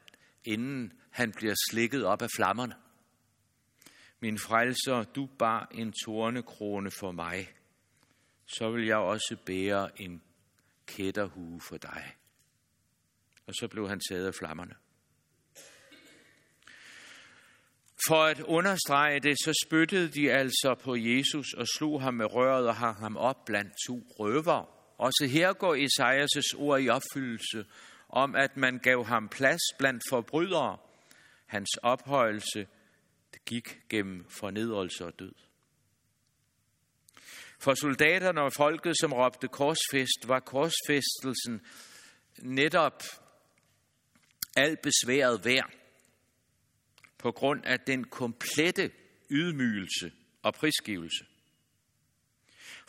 inden 0.45 0.93
han 1.11 1.33
bliver 1.33 1.55
slikket 1.71 2.05
op 2.05 2.23
af 2.23 2.29
flammerne. 2.37 2.75
Min 4.21 4.39
frelser, 4.39 5.03
du 5.03 5.29
bar 5.39 5.69
en 5.75 5.93
tornekrone 6.05 6.91
for 6.91 7.13
mig, 7.13 7.49
så 8.47 8.71
vil 8.71 8.87
jeg 8.87 8.97
også 8.97 9.37
bære 9.47 10.01
en 10.01 10.23
kætterhue 10.87 11.61
for 11.61 11.77
dig. 11.77 12.15
Og 13.47 13.55
så 13.55 13.69
blev 13.69 13.89
han 13.89 14.01
taget 14.11 14.27
af 14.27 14.35
flammerne. 14.35 14.75
For 18.09 18.25
at 18.25 18.41
understrege 18.41 19.21
det, 19.21 19.37
så 19.39 19.65
spyttede 19.67 20.09
de 20.09 20.33
altså 20.33 20.75
på 20.85 20.97
Jesus 20.97 21.53
og 21.53 21.67
slog 21.67 22.03
ham 22.03 22.15
med 22.15 22.35
røret 22.35 22.69
og 22.69 22.77
hang 22.77 22.97
ham 22.97 23.17
op 23.17 23.45
blandt 23.45 23.73
to 23.87 24.03
røver 24.19 24.77
Også 24.99 25.29
her 25.31 25.53
går 25.53 25.75
Esajas' 25.77 26.61
ord 26.61 26.81
i 26.81 26.89
opfyldelse 26.89 27.65
om, 28.09 28.37
at 28.37 28.57
man 28.57 28.79
gav 28.79 29.05
ham 29.05 29.29
plads 29.29 29.61
blandt 29.79 30.03
forbrydere. 30.11 30.79
Hans 31.47 31.69
ophøjelse 31.83 32.67
det 33.35 33.45
gik 33.45 33.81
gennem 33.89 34.25
fornedrelse 34.29 35.07
og 35.07 35.19
død. 35.19 35.33
For 37.59 37.75
soldaterne 37.75 38.41
og 38.41 38.53
folket, 38.53 38.99
som 39.01 39.13
råbte 39.13 39.49
korsfest, 39.49 40.29
var 40.29 40.41
korsfæstelsen 40.41 41.67
netop 42.43 43.03
alt 44.57 44.83
besværet 44.83 45.45
værd 45.45 45.71
på 47.19 47.33
grund 47.33 47.65
af 47.65 47.81
den 47.81 48.05
komplette 48.05 48.91
ydmygelse 49.31 50.13
og 50.43 50.55
prisgivelse. 50.55 51.25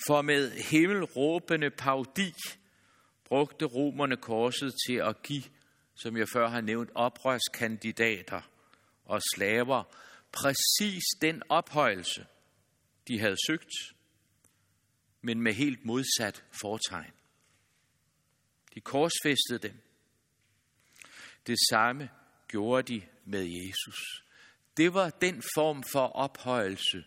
For 0.08 0.22
med 0.22 0.52
himmelråbende 0.52 1.70
paudi 1.70 2.34
brugte 3.26 3.66
romerne 3.66 4.18
korset 4.18 4.74
til 4.88 4.96
at 4.96 5.22
give, 5.22 5.44
som 5.96 6.18
jeg 6.18 6.28
før 6.34 6.50
har 6.50 6.62
nævnt, 6.62 6.90
oprørskandidater 6.96 8.42
og 9.06 9.22
slaver 9.36 9.84
præcis 10.32 11.04
den 11.22 11.44
ophøjelse, 11.50 12.26
de 13.08 13.20
havde 13.20 13.36
søgt, 13.48 13.74
men 15.22 15.42
med 15.42 15.54
helt 15.54 15.86
modsat 15.86 16.44
fortegn. 16.62 17.14
De 18.76 18.82
korsfæstede 18.82 19.60
dem. 19.60 19.82
Det 21.48 21.58
samme 21.72 22.10
gjorde 22.48 22.94
de 22.94 23.02
med 23.26 23.44
Jesus. 23.44 24.24
Det 24.78 24.94
var 24.94 25.10
den 25.10 25.44
form 25.56 25.84
for 25.92 26.08
ophøjelse, 26.08 27.04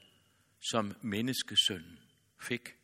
som 0.70 0.96
menneskesønnen 1.02 1.98
fik. 2.40 2.76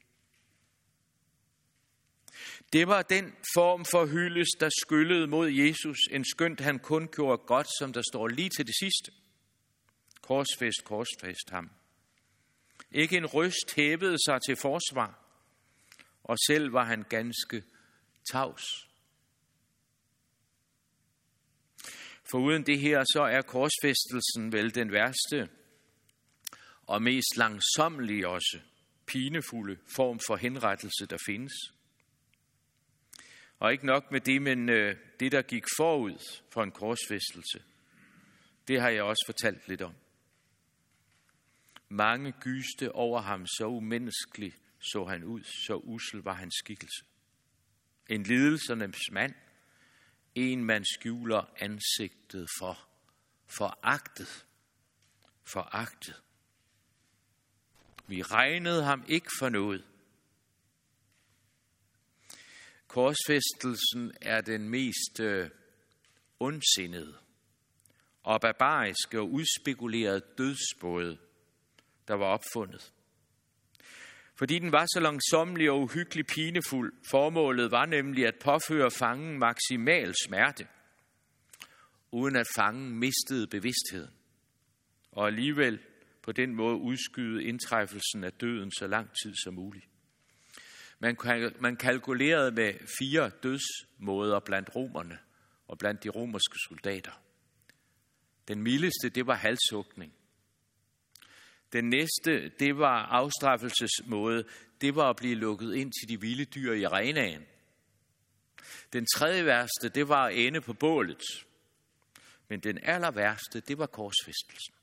Det 2.72 2.86
var 2.86 3.02
den 3.02 3.32
form 3.54 3.84
for 3.84 4.06
hyldes, 4.06 4.48
der 4.60 4.68
skyllede 4.80 5.26
mod 5.26 5.50
Jesus, 5.50 5.98
en 6.10 6.24
skønt 6.24 6.60
han 6.60 6.78
kun 6.78 7.08
gjorde 7.08 7.42
godt, 7.46 7.66
som 7.78 7.92
der 7.92 8.02
står 8.12 8.28
lige 8.28 8.48
til 8.48 8.66
det 8.66 8.74
sidste. 8.80 9.12
Korsfest, 10.22 10.84
korsfest 10.84 11.50
ham. 11.50 11.70
Ikke 12.90 13.16
en 13.16 13.26
røst 13.26 13.74
hævede 13.76 14.16
sig 14.26 14.38
til 14.46 14.56
forsvar, 14.56 15.18
og 16.24 16.36
selv 16.46 16.72
var 16.72 16.84
han 16.84 17.02
ganske 17.02 17.62
tavs. 18.32 18.64
For 22.30 22.38
uden 22.38 22.66
det 22.66 22.78
her, 22.78 23.04
så 23.12 23.22
er 23.22 23.42
korsfæstelsen 23.42 24.52
vel 24.52 24.74
den 24.74 24.92
værste 24.92 25.48
og 26.86 27.02
mest 27.02 27.36
langsomlige 27.36 28.28
også 28.28 28.60
pinefulde 29.06 29.76
form 29.96 30.20
for 30.26 30.36
henrettelse, 30.36 31.06
der 31.06 31.18
findes. 31.26 31.52
Og 33.58 33.72
ikke 33.72 33.86
nok 33.86 34.12
med 34.12 34.20
det, 34.20 34.42
men 34.42 34.68
øh, 34.68 34.96
det, 35.20 35.32
der 35.32 35.42
gik 35.42 35.64
forud 35.76 36.40
for 36.52 36.62
en 36.62 36.70
korsfæstelse, 36.70 37.62
det 38.68 38.80
har 38.80 38.88
jeg 38.88 39.02
også 39.02 39.24
fortalt 39.26 39.68
lidt 39.68 39.82
om. 39.82 39.94
Mange 41.92 42.32
gyste 42.32 42.92
over 42.92 43.20
ham, 43.20 43.46
så 43.46 43.66
umenneskelig 43.66 44.54
så 44.80 45.04
han 45.04 45.24
ud, 45.24 45.42
så 45.42 45.76
usel 45.76 46.20
var 46.20 46.34
hans 46.34 46.54
skikkelse. 46.54 47.04
En 48.08 48.22
lidelsernes 48.22 49.10
mand, 49.12 49.34
en 50.34 50.64
man 50.64 50.84
skjuler 50.84 51.44
ansigtet 51.56 52.48
for, 52.58 52.88
foragtet, 53.46 54.46
foragtet. 55.44 56.22
Vi 58.06 58.22
regnede 58.22 58.84
ham 58.84 59.04
ikke 59.08 59.30
for 59.38 59.48
noget. 59.48 59.84
Korsfæstelsen 62.86 64.12
er 64.20 64.40
den 64.40 64.68
mest 64.68 65.20
øh, 65.20 65.50
ondsindede 66.40 67.18
og 68.22 68.40
barbariske 68.40 69.20
og 69.20 69.30
udspekulerede 69.30 70.22
dødsbåde, 70.38 71.18
der 72.10 72.16
var 72.16 72.26
opfundet. 72.26 72.92
Fordi 74.34 74.58
den 74.58 74.72
var 74.72 74.86
så 74.94 75.00
langsomlig 75.00 75.70
og 75.70 75.80
uhyggelig 75.80 76.26
pinefuld, 76.26 76.92
formålet 77.10 77.70
var 77.70 77.86
nemlig 77.86 78.26
at 78.26 78.34
påføre 78.44 78.90
fangen 78.90 79.38
maksimal 79.38 80.14
smerte, 80.24 80.66
uden 82.10 82.36
at 82.36 82.46
fangen 82.56 82.98
mistede 82.98 83.46
bevidstheden, 83.46 84.14
og 85.12 85.26
alligevel 85.26 85.78
på 86.22 86.32
den 86.32 86.54
måde 86.54 86.76
udskyde 86.76 87.44
indtræffelsen 87.44 88.24
af 88.24 88.32
døden 88.32 88.72
så 88.72 88.86
lang 88.86 89.10
tid 89.22 89.34
som 89.44 89.54
muligt. 89.54 89.86
Man, 90.98 91.16
man 91.60 91.76
kalkulerede 91.76 92.50
med 92.50 92.74
fire 92.98 93.30
dødsmåder 93.42 94.40
blandt 94.40 94.76
romerne 94.76 95.18
og 95.68 95.78
blandt 95.78 96.04
de 96.04 96.08
romerske 96.08 96.58
soldater. 96.68 97.22
Den 98.48 98.62
mildeste, 98.62 99.08
det 99.08 99.26
var 99.26 99.34
halshugning. 99.34 100.12
Den 101.72 101.88
næste, 101.88 102.48
det 102.48 102.78
var 102.78 103.02
afstraffelsesmåde. 103.02 104.44
Det 104.80 104.94
var 104.94 105.10
at 105.10 105.16
blive 105.16 105.34
lukket 105.34 105.74
ind 105.74 105.92
til 105.92 106.08
de 106.08 106.20
vilde 106.20 106.44
dyr 106.44 106.72
i 106.72 106.82
arenaen. 106.82 107.46
Den 108.92 109.06
tredje 109.16 109.44
værste, 109.44 109.88
det 109.88 110.08
var 110.08 110.26
at 110.26 110.36
ende 110.36 110.60
på 110.60 110.72
bålet. 110.72 111.22
Men 112.48 112.60
den 112.60 112.78
aller 112.82 113.10
værste, 113.10 113.60
det 113.60 113.78
var 113.78 113.86
korsfæstelsen. 113.86 114.74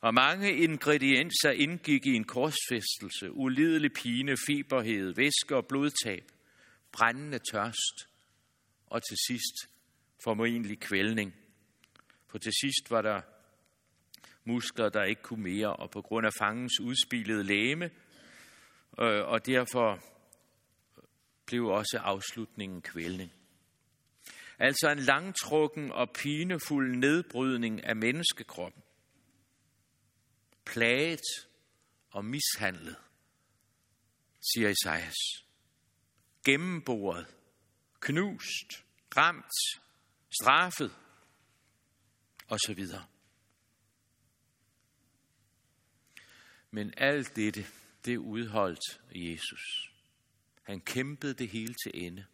Og 0.00 0.14
mange 0.14 0.56
ingredienser 0.56 1.50
indgik 1.50 2.06
i 2.06 2.14
en 2.14 2.24
korsfæstelse. 2.24 3.32
Ulidelig 3.32 3.92
pine, 3.92 4.36
fiberhed, 4.46 5.14
væske 5.14 5.56
og 5.56 5.66
blodtab, 5.66 6.24
brændende 6.92 7.38
tørst 7.52 8.08
og 8.86 9.00
til 9.08 9.16
sidst 9.26 9.72
formentlig 10.24 10.80
kvælning. 10.80 11.34
For 12.28 12.38
til 12.38 12.52
sidst 12.62 12.90
var 12.90 13.02
der 13.02 13.20
muskler, 14.44 14.88
der 14.88 15.04
ikke 15.04 15.22
kunne 15.22 15.42
mere, 15.42 15.76
og 15.76 15.90
på 15.90 16.02
grund 16.02 16.26
af 16.26 16.32
fangens 16.38 16.80
udspilede 16.80 17.44
læme, 17.44 17.84
øh, 19.00 19.26
og 19.26 19.46
derfor 19.46 19.98
blev 21.46 21.64
også 21.64 21.98
afslutningen 22.02 22.82
kvælning. 22.82 23.32
Altså 24.58 24.90
en 24.90 24.98
langtrukken 24.98 25.92
og 25.92 26.10
pinefuld 26.10 26.96
nedbrydning 26.96 27.84
af 27.84 27.96
menneskekroppen. 27.96 28.82
Plaget 30.64 31.20
og 32.10 32.24
mishandlet, 32.24 32.96
siger 34.52 34.68
Isaias. 34.68 35.14
Gennemboret, 36.44 37.26
knust, 38.00 38.84
ramt, 39.16 39.54
straffet 40.40 40.96
og 42.48 42.58
så 42.66 42.74
videre. 42.74 43.04
Men 46.74 46.94
alt 46.96 47.36
dette, 47.36 47.66
det 48.04 48.16
udholdt 48.16 49.00
Jesus. 49.14 49.92
Han 50.62 50.80
kæmpede 50.80 51.34
det 51.34 51.48
hele 51.48 51.74
til 51.84 51.92
ende, 51.94 52.24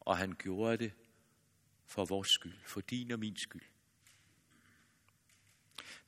og 0.00 0.18
han 0.18 0.32
gjorde 0.38 0.76
det 0.76 0.92
for 1.86 2.04
vores 2.04 2.28
skyld, 2.28 2.58
for 2.66 2.80
din 2.80 3.10
og 3.10 3.18
min 3.18 3.36
skyld. 3.36 3.62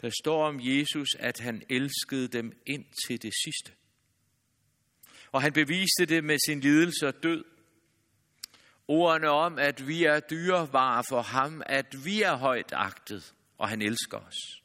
Der 0.00 0.10
står 0.22 0.46
om 0.46 0.60
Jesus, 0.62 1.08
at 1.18 1.40
han 1.40 1.62
elskede 1.68 2.28
dem 2.28 2.62
ind 2.66 2.84
til 3.06 3.22
det 3.22 3.32
sidste. 3.44 3.72
Og 5.32 5.42
han 5.42 5.52
beviste 5.52 6.06
det 6.06 6.24
med 6.24 6.38
sin 6.46 6.60
lidelse 6.60 7.08
og 7.08 7.22
død. 7.22 7.44
Ordene 8.88 9.28
om, 9.28 9.58
at 9.58 9.86
vi 9.86 10.04
er 10.04 10.20
dyrevarer 10.20 11.02
for 11.08 11.22
ham, 11.22 11.62
at 11.66 12.04
vi 12.04 12.22
er 12.22 12.36
højt 12.36 12.72
agtet, 12.72 13.34
og 13.58 13.68
han 13.68 13.82
elsker 13.82 14.18
os. 14.18 14.62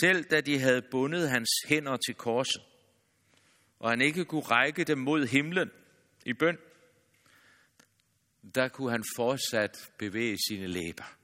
Selv 0.00 0.24
da 0.24 0.40
de 0.40 0.58
havde 0.58 0.82
bundet 0.90 1.30
hans 1.30 1.48
hænder 1.68 1.96
til 1.96 2.14
korset, 2.14 2.62
og 3.78 3.90
han 3.90 4.00
ikke 4.00 4.24
kunne 4.24 4.42
række 4.42 4.84
dem 4.84 4.98
mod 4.98 5.26
himlen 5.26 5.70
i 6.26 6.32
bøn, 6.32 6.58
der 8.54 8.68
kunne 8.68 8.90
han 8.90 9.04
fortsat 9.16 9.90
bevæge 9.98 10.38
sine 10.48 10.66
læber. 10.66 11.16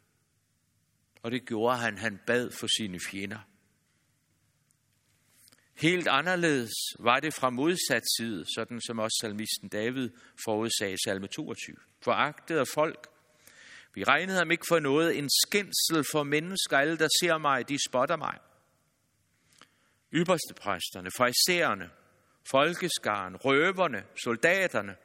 Og 1.22 1.30
det 1.30 1.46
gjorde 1.46 1.76
han, 1.76 1.98
han 1.98 2.20
bad 2.26 2.50
for 2.50 2.66
sine 2.78 2.98
fjender. 3.10 3.38
Helt 5.74 6.08
anderledes 6.08 6.72
var 6.98 7.20
det 7.20 7.34
fra 7.34 7.50
modsat 7.50 8.02
side, 8.18 8.44
sådan 8.54 8.80
som 8.80 8.98
også 8.98 9.18
salmisten 9.20 9.68
David 9.68 10.10
forudsagde 10.44 10.92
i 10.92 10.96
salme 11.04 11.26
22. 11.26 11.76
Foragtet 12.02 12.56
af 12.56 12.66
folk. 12.74 13.06
Vi 13.94 14.04
regnede 14.04 14.38
ham 14.38 14.50
ikke 14.50 14.64
for 14.68 14.78
noget, 14.78 15.18
en 15.18 15.28
skændsel 15.46 16.04
for 16.12 16.22
mennesker. 16.22 16.78
Alle, 16.78 16.98
der 16.98 17.08
ser 17.20 17.38
mig, 17.38 17.68
de 17.68 17.78
spotter 17.88 18.16
mig 18.16 18.38
ypperstepræsterne, 20.12 21.10
fraisererne, 21.10 21.90
folkeskaren, 22.50 23.36
røverne, 23.36 24.04
soldaterne. 24.24 24.96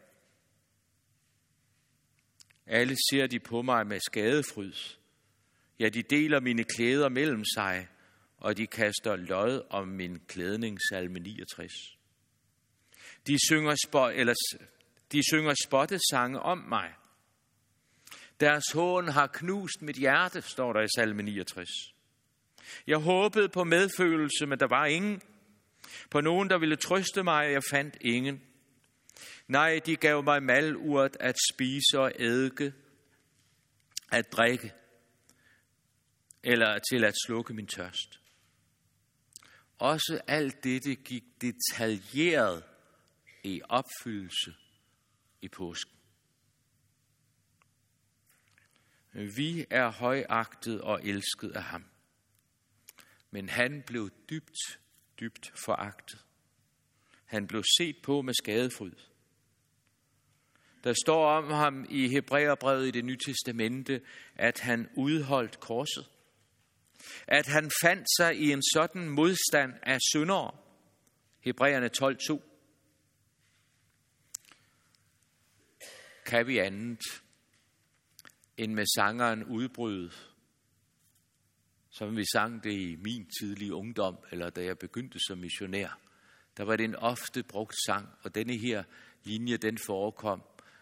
Alle 2.68 2.96
ser 3.10 3.28
de 3.28 3.40
på 3.40 3.62
mig 3.62 3.88
med 3.88 4.00
skadefryd. 4.00 4.74
Ja, 5.80 5.90
de 5.90 6.02
deler 6.02 6.40
mine 6.40 6.64
klæder 6.64 7.10
mellem 7.10 7.44
sig, 7.56 7.88
og 8.38 8.58
de 8.58 8.68
kaster 8.68 9.16
lod 9.16 9.66
om 9.70 9.88
min 9.88 10.20
klædning, 10.28 10.80
salme 10.90 11.20
69. 11.20 11.72
De 13.28 13.38
synger, 13.48 13.76
spot, 13.86 14.14
eller, 14.16 14.34
de 15.12 15.22
synger 15.32 15.54
spottesange 15.66 16.40
om 16.40 16.58
mig. 16.58 16.94
Deres 18.40 18.72
hån 18.74 19.08
har 19.08 19.28
knust 19.28 19.82
mit 19.82 19.96
hjerte, 19.96 20.42
står 20.42 20.74
der 20.74 20.82
i 20.82 20.88
salme 20.96 21.24
69. 21.24 21.95
Jeg 22.88 22.98
håbede 22.98 23.50
på 23.50 23.64
medfølelse, 23.64 24.46
men 24.46 24.60
der 24.60 24.68
var 24.68 24.86
ingen. 24.86 25.22
På 26.10 26.22
nogen, 26.22 26.50
der 26.50 26.58
ville 26.58 26.76
trøste 26.76 27.24
mig, 27.24 27.52
jeg 27.52 27.64
fandt 27.70 27.98
ingen. 28.02 28.42
Nej, 29.48 29.80
de 29.86 29.96
gav 29.96 30.24
mig 30.24 30.44
malurt 30.44 31.18
at 31.20 31.36
spise 31.54 32.00
og 32.00 32.12
eddike, 32.20 32.74
at 34.12 34.32
drikke, 34.32 34.74
eller 36.44 36.80
til 36.92 37.04
at 37.04 37.14
slukke 37.26 37.54
min 37.54 37.68
tørst. 37.68 38.20
Også 39.78 40.22
alt 40.28 40.64
dette 40.64 40.96
gik 40.96 41.24
detaljeret 41.42 42.64
i 43.44 43.62
opfyldelse 43.70 44.54
i 45.42 45.48
påsken. 45.48 45.96
Vi 49.14 49.66
er 49.70 49.92
højagtet 49.92 50.82
og 50.82 51.04
elsket 51.04 51.52
af 51.52 51.64
ham. 51.64 51.86
Men 53.36 53.50
han 53.50 53.84
blev 53.88 54.10
dybt, 54.30 54.80
dybt 55.20 55.52
foragtet. 55.66 56.26
Han 57.26 57.48
blev 57.48 57.64
set 57.78 57.96
på 58.04 58.22
med 58.22 58.34
skadefryd. 58.34 58.92
Der 60.84 60.94
står 61.06 61.32
om 61.32 61.52
ham 61.52 61.86
i 61.90 62.08
Hebræerbrevet 62.08 62.88
i 62.88 62.92
det 62.92 63.06
nye 63.06 63.18
testamente, 63.26 64.02
at 64.36 64.60
han 64.60 64.90
udholdt 64.98 65.60
korset. 65.60 66.10
At 67.28 67.48
han 67.48 67.72
fandt 67.84 68.08
sig 68.18 68.36
i 68.36 68.52
en 68.52 68.64
sådan 68.74 69.10
modstand 69.10 69.74
af 69.84 70.00
syndere. 70.02 70.52
Hebræerne 71.40 71.90
12.2. 72.02 72.42
Kan 76.26 76.48
vi 76.48 76.58
andet 76.58 77.24
end 78.58 78.74
med 78.74 78.86
sangeren 78.96 79.44
udbryde, 79.44 80.12
som 81.98 82.16
vi 82.16 82.24
sang 82.34 82.64
det 82.64 82.74
i 82.74 82.96
min 82.96 83.30
tidlige 83.40 83.74
ungdom, 83.74 84.18
eller 84.32 84.50
da 84.50 84.64
jeg 84.64 84.80
begyndte 84.80 85.20
som 85.28 85.38
missionær. 85.38 86.00
Der 86.58 86.64
var 86.64 86.76
det 86.76 86.84
en 86.84 86.96
ofte 86.96 87.44
brugt 87.44 87.76
sang, 87.86 88.10
og 88.24 88.36
denne 88.36 88.58
her 88.58 88.84
linje, 89.24 89.58
den 89.58 89.78
forekom, 89.78 90.42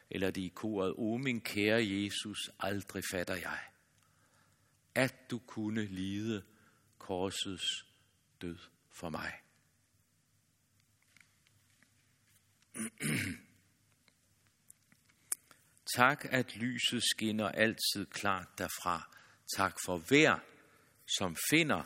eller 0.09 0.31
det 0.31 0.41
i 0.41 0.51
koret, 0.55 0.93
O 0.97 1.17
min 1.17 1.41
kære 1.41 1.87
Jesus, 1.87 2.49
aldrig 2.59 3.03
fatter 3.11 3.35
jeg, 3.35 3.59
at 4.95 5.15
du 5.31 5.39
kunne 5.39 5.85
lide 5.85 6.43
korsets 6.97 7.85
død 8.41 8.57
for 8.91 9.09
mig. 9.09 9.31
Tak, 15.95 16.25
at 16.29 16.55
lyset 16.55 17.03
skinner 17.03 17.47
altid 17.47 18.05
klart 18.05 18.47
derfra. 18.57 19.15
Tak 19.57 19.75
for 19.85 19.97
hver, 19.97 20.39
som 21.07 21.37
finder 21.49 21.83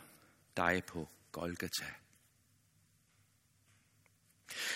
dig 0.57 0.83
på 0.87 1.09
Golgata. 1.31 1.85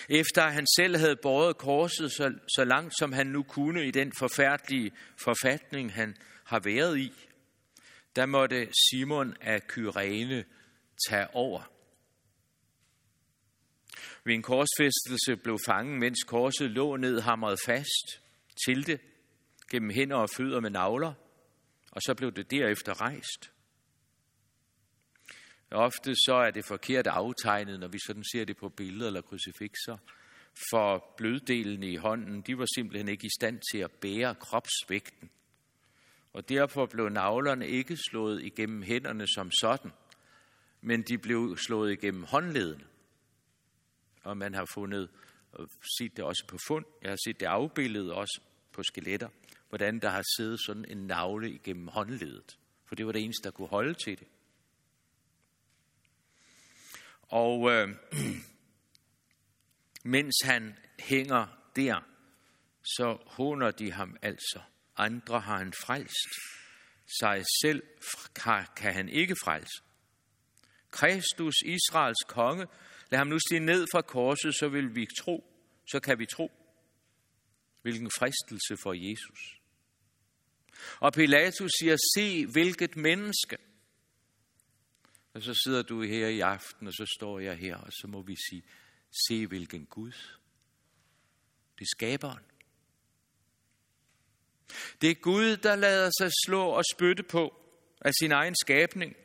Efter 0.08 0.42
han 0.42 0.66
selv 0.76 0.96
havde 0.96 1.16
båret 1.16 1.58
korset 1.58 2.12
så, 2.12 2.34
så 2.56 2.64
langt, 2.64 2.94
som 2.98 3.12
han 3.12 3.26
nu 3.26 3.42
kunne 3.42 3.86
i 3.86 3.90
den 3.90 4.12
forfærdelige 4.18 4.92
forfatning, 5.16 5.92
han 5.92 6.16
har 6.44 6.60
været 6.60 6.98
i, 6.98 7.12
der 8.16 8.26
måtte 8.26 8.68
Simon 8.90 9.36
af 9.40 9.66
Kyrene 9.66 10.44
tage 11.08 11.34
over. 11.34 11.72
Ved 14.24 14.34
en 14.34 14.42
korsfæstelse 14.42 15.36
blev 15.36 15.58
fangen, 15.66 16.00
mens 16.00 16.22
korset 16.22 16.70
lå 16.70 16.96
ned 16.96 17.20
hamret 17.20 17.58
fast 17.66 18.20
til 18.66 18.86
det 18.86 19.00
gennem 19.70 19.90
hænder 19.90 20.16
og 20.16 20.30
fødder 20.30 20.60
med 20.60 20.70
navler, 20.70 21.12
og 21.90 22.02
så 22.02 22.14
blev 22.14 22.32
det 22.32 22.50
derefter 22.50 23.00
rejst. 23.00 23.51
Ofte 25.72 26.14
så 26.14 26.34
er 26.34 26.50
det 26.50 26.64
forkert 26.64 27.06
aftegnet, 27.06 27.80
når 27.80 27.88
vi 27.88 27.98
sådan 28.06 28.24
ser 28.32 28.44
det 28.44 28.56
på 28.56 28.68
billeder 28.68 29.06
eller 29.06 29.20
krucifixer, 29.20 29.96
for 30.70 31.14
bløddelen 31.16 31.82
i 31.82 31.96
hånden, 31.96 32.40
de 32.40 32.58
var 32.58 32.66
simpelthen 32.74 33.08
ikke 33.08 33.26
i 33.26 33.36
stand 33.40 33.60
til 33.72 33.78
at 33.78 33.90
bære 33.90 34.34
kropsvægten. 34.34 35.30
Og 36.32 36.48
derfor 36.48 36.86
blev 36.86 37.08
navlerne 37.08 37.68
ikke 37.68 37.96
slået 38.10 38.42
igennem 38.42 38.82
hænderne 38.82 39.26
som 39.26 39.50
sådan, 39.50 39.90
men 40.80 41.02
de 41.02 41.18
blev 41.18 41.56
slået 41.56 41.92
igennem 41.92 42.24
håndledene. 42.24 42.84
Og 44.22 44.36
man 44.36 44.54
har 44.54 44.68
fundet, 44.74 45.08
og 45.52 45.68
set 45.98 46.16
det 46.16 46.24
også 46.24 46.44
på 46.48 46.58
fund, 46.68 46.84
jeg 47.02 47.10
har 47.10 47.18
set 47.24 47.40
det 47.40 47.46
afbildet 47.46 48.12
også 48.12 48.40
på 48.72 48.82
skeletter, 48.82 49.28
hvordan 49.68 49.98
der 49.98 50.08
har 50.08 50.22
siddet 50.36 50.60
sådan 50.66 50.84
en 50.88 51.06
navle 51.06 51.50
igennem 51.50 51.88
håndledet. 51.88 52.58
For 52.86 52.94
det 52.94 53.06
var 53.06 53.12
det 53.12 53.22
eneste, 53.22 53.44
der 53.44 53.50
kunne 53.50 53.68
holde 53.68 53.94
til 53.94 54.18
det. 54.18 54.26
Og 57.32 57.70
øh, 57.70 57.88
mens 60.14 60.34
han 60.44 60.78
hænger 60.98 61.46
der, 61.76 62.00
så 62.82 63.18
håner 63.26 63.70
de 63.70 63.92
ham 63.92 64.16
altså. 64.22 64.60
Andre 64.96 65.40
har 65.40 65.58
han 65.58 65.72
frelst. 65.72 66.32
Sig 67.20 67.44
selv 67.62 67.82
kan 68.76 68.92
han 68.94 69.08
ikke 69.08 69.36
frelse. 69.44 69.82
Kristus, 70.90 71.54
Israels 71.64 72.24
konge, 72.28 72.66
lad 73.10 73.18
ham 73.18 73.26
nu 73.26 73.38
stige 73.38 73.60
ned 73.60 73.86
fra 73.92 74.02
korset, 74.02 74.54
så 74.54 74.68
vil 74.68 74.94
vi 74.94 75.06
tro, 75.18 75.44
så 75.90 76.00
kan 76.00 76.18
vi 76.18 76.26
tro. 76.26 76.50
Hvilken 77.82 78.10
fristelse 78.18 78.76
for 78.82 78.92
Jesus. 79.10 79.60
Og 81.00 81.12
Pilatus 81.12 81.70
siger, 81.80 81.96
se 82.14 82.46
hvilket 82.46 82.96
menneske. 82.96 83.56
Og 85.34 85.42
så 85.42 85.60
sidder 85.64 85.82
du 85.82 86.02
her 86.02 86.28
i 86.28 86.40
aften, 86.40 86.86
og 86.86 86.92
så 86.92 87.06
står 87.16 87.38
jeg 87.38 87.56
her, 87.56 87.76
og 87.76 87.92
så 87.92 88.06
må 88.06 88.22
vi 88.22 88.36
sige, 88.50 88.62
se 89.28 89.46
hvilken 89.46 89.86
Gud. 89.86 90.12
Det 91.78 91.84
er 91.84 91.90
skaberen. 91.96 92.44
Det 95.00 95.10
er 95.10 95.14
Gud, 95.14 95.56
der 95.56 95.76
lader 95.76 96.10
sig 96.18 96.30
slå 96.46 96.64
og 96.64 96.82
spytte 96.94 97.22
på 97.22 97.54
af 98.00 98.12
sin 98.20 98.32
egen 98.32 98.54
skabning. 98.64 99.16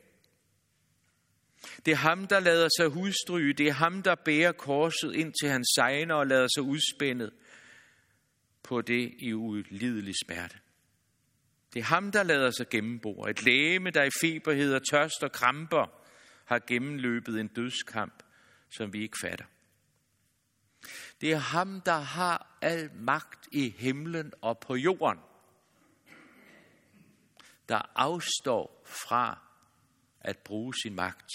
Det 1.86 1.92
er 1.92 1.96
ham, 1.96 2.28
der 2.28 2.40
lader 2.40 2.70
sig 2.78 2.88
hudstryge. 2.88 3.54
Det 3.54 3.68
er 3.68 3.74
ham, 3.74 4.04
der 4.04 4.16
bærer 4.16 4.52
korset 4.52 5.16
ind 5.16 5.34
til 5.42 5.50
hans 5.50 5.68
sejner 5.76 6.16
og 6.16 6.28
lader 6.28 6.48
sig 6.56 6.64
udspændet 6.64 7.34
på 8.64 8.82
det 8.82 9.14
i 9.20 9.34
ulidelig 9.34 10.14
smerte. 10.26 10.58
Det 11.74 11.80
er 11.80 11.84
ham, 11.84 12.12
der 12.12 12.24
lader 12.24 12.52
sig 12.52 12.70
gennembore. 12.70 13.30
Et 13.30 13.44
læme, 13.44 13.90
der 13.90 14.04
i 14.04 14.10
feberhed 14.22 14.74
og 14.74 14.82
tørst 14.92 15.24
og 15.24 15.32
kramper 15.32 15.97
har 16.48 16.60
gennemløbet 16.68 17.40
en 17.40 17.48
dødskamp, 17.48 18.24
som 18.70 18.94
vi 18.94 19.02
ikke 19.02 19.18
fatter. 19.22 19.46
Det 21.22 21.32
er 21.32 21.38
ham, 21.38 21.82
der 21.82 22.00
har 22.00 22.58
al 22.62 22.92
magt 22.96 23.48
i 23.52 23.70
himlen 23.70 24.34
og 24.42 24.60
på 24.60 24.76
jorden, 24.76 25.20
der 27.70 27.92
afstår 27.96 28.84
fra 28.86 29.40
at 30.20 30.38
bruge 30.38 30.74
sin 30.84 30.96
magt 30.96 31.32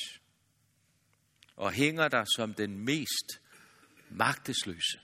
og 1.57 1.72
hænger 1.72 2.09
der 2.09 2.25
som 2.37 2.55
den 2.55 2.85
mest 2.85 3.40
magtesløse. 4.11 5.01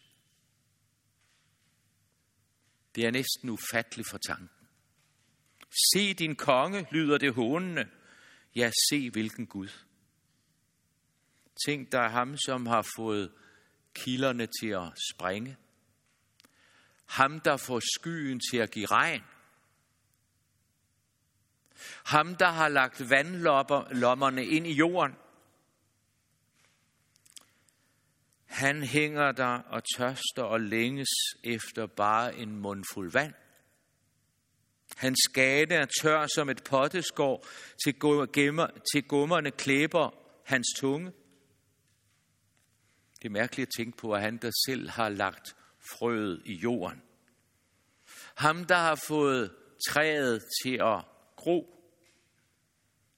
Det 2.95 3.07
er 3.07 3.11
næsten 3.11 3.49
ufatteligt 3.49 4.11
for 4.11 4.19
tanken. 4.19 4.51
Se 5.93 6.15
din 6.15 6.37
konge, 6.37 6.87
lyder 6.93 7.19
det 7.19 7.35
hånende. 7.35 7.89
Ja, 8.57 8.71
se 8.91 9.11
hvilken 9.11 9.47
Gud. 9.47 9.69
Tænk 11.67 11.93
dig 11.93 12.11
ham, 12.11 12.37
som 12.37 12.67
har 12.67 12.87
fået 12.97 13.33
kilderne 13.95 14.49
til 14.61 14.69
at 14.69 14.93
springe. 15.13 15.57
Ham, 17.07 17.41
der 17.41 17.57
får 17.57 17.81
skyen 17.81 18.41
til 18.51 18.57
at 18.57 18.71
give 18.71 18.87
regn. 18.87 19.23
Ham, 22.05 22.37
der 22.37 22.49
har 22.49 22.69
lagt 22.69 23.11
vandlommerne 23.11 24.47
ind 24.47 24.67
i 24.67 24.73
jorden. 24.73 25.17
Han 28.47 28.83
hænger 28.83 29.33
der 29.33 29.59
og 29.59 29.83
tørster 29.97 30.43
og 30.43 30.61
længes 30.61 31.09
efter 31.45 31.87
bare 31.87 32.37
en 32.37 32.57
mundfuld 32.57 33.13
vand. 33.13 33.35
Hans 34.97 35.19
skade 35.25 35.75
er 35.75 35.87
tør 36.03 36.27
som 36.35 36.49
et 36.49 36.65
potteskår, 36.65 37.47
til, 37.85 37.95
gemmer, 38.33 38.67
til 38.93 39.03
gummerne 39.09 39.51
klæber 39.51 40.11
hans 40.45 40.67
tunge. 40.77 41.13
Det 43.23 43.29
er 43.29 43.33
mærkeligt 43.33 43.67
at 43.67 43.75
tænke 43.77 43.99
på, 43.99 44.13
at 44.13 44.21
han 44.21 44.37
der 44.37 44.51
selv 44.67 44.91
har 44.91 45.09
lagt 45.09 45.57
frøet 45.93 46.43
i 46.45 46.55
jorden. 46.55 47.03
Ham, 48.35 48.65
der 48.65 48.77
har 48.77 49.01
fået 49.07 49.55
træet 49.89 50.43
til 50.63 50.75
at 50.75 51.05
gro, 51.37 51.79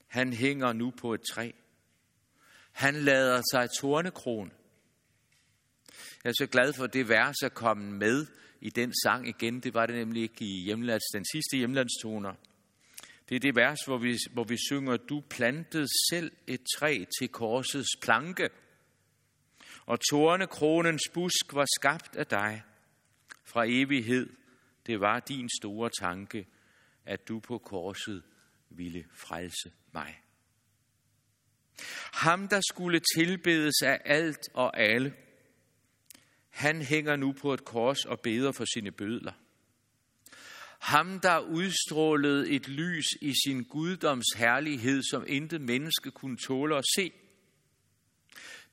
han 0.07 0.33
hænger 0.33 0.73
nu 0.73 0.91
på 0.91 1.15
et 1.15 1.21
træ. 1.33 1.51
Han 2.73 2.95
lader 2.95 3.43
sig 3.53 3.69
tornekron. 3.79 4.53
Jeg 6.25 6.31
er 6.31 6.35
så 6.39 6.47
glad 6.47 6.73
for, 6.73 6.85
at 6.85 6.93
det 6.93 7.09
vers 7.09 7.37
er 7.43 7.49
kommet 7.49 7.93
med 7.93 8.27
i 8.61 8.71
den 8.71 8.93
sang 9.05 9.29
igen. 9.29 9.61
Det 9.61 9.75
var 9.75 9.87
det 9.87 9.95
nemlig 9.95 10.23
ikke 10.23 10.45
i 10.45 10.63
hjemlands, 10.65 11.03
den 11.13 11.25
sidste 11.33 11.57
hjemlandstoner. 11.57 12.35
Det 13.29 13.37
er 13.37 13.41
det 13.41 13.57
vers, 13.57 13.79
hvor 13.87 13.99
vi, 13.99 14.19
hvor 14.33 14.45
vi 14.45 14.57
synger, 14.69 14.97
du 14.97 15.23
plantede 15.31 15.87
selv 16.11 16.33
et 16.47 16.61
træ 16.79 17.05
til 17.21 17.29
korsets 17.29 17.97
planke, 18.03 18.51
og 19.91 19.99
tornekronens 20.11 21.03
busk 21.15 21.53
var 21.53 21.67
skabt 21.79 22.17
af 22.17 22.27
dig. 22.27 22.63
Fra 23.45 23.65
evighed, 23.69 24.31
det 24.87 25.01
var 25.01 25.21
din 25.21 25.49
store 25.61 25.91
tanke, 26.01 26.47
at 27.07 27.29
du 27.29 27.41
på 27.41 27.59
korset 27.59 28.23
ville 28.69 29.05
frelse 29.15 29.73
mig. 29.93 30.21
Ham, 32.13 32.49
der 32.49 32.61
skulle 32.71 33.01
tilbedes 33.17 33.83
af 33.83 34.01
alt 34.05 34.49
og 34.55 34.81
alle, 34.81 35.15
han 36.51 36.83
hænger 36.83 37.17
nu 37.17 37.33
på 37.33 37.55
et 37.55 37.65
kors 37.65 38.05
og 38.05 38.21
beder 38.21 38.53
for 38.53 38.65
sine 38.75 38.93
bødler. 38.93 39.33
Ham, 40.81 41.21
der 41.21 41.39
udstrålede 41.39 42.51
et 42.51 42.69
lys 42.69 43.07
i 43.21 43.35
sin 43.47 43.65
guddoms 43.65 44.27
herlighed, 44.37 45.03
som 45.11 45.25
intet 45.27 45.61
menneske 45.61 46.11
kunne 46.11 46.37
tåle 46.37 46.77
at 46.77 46.85
se. 46.97 47.13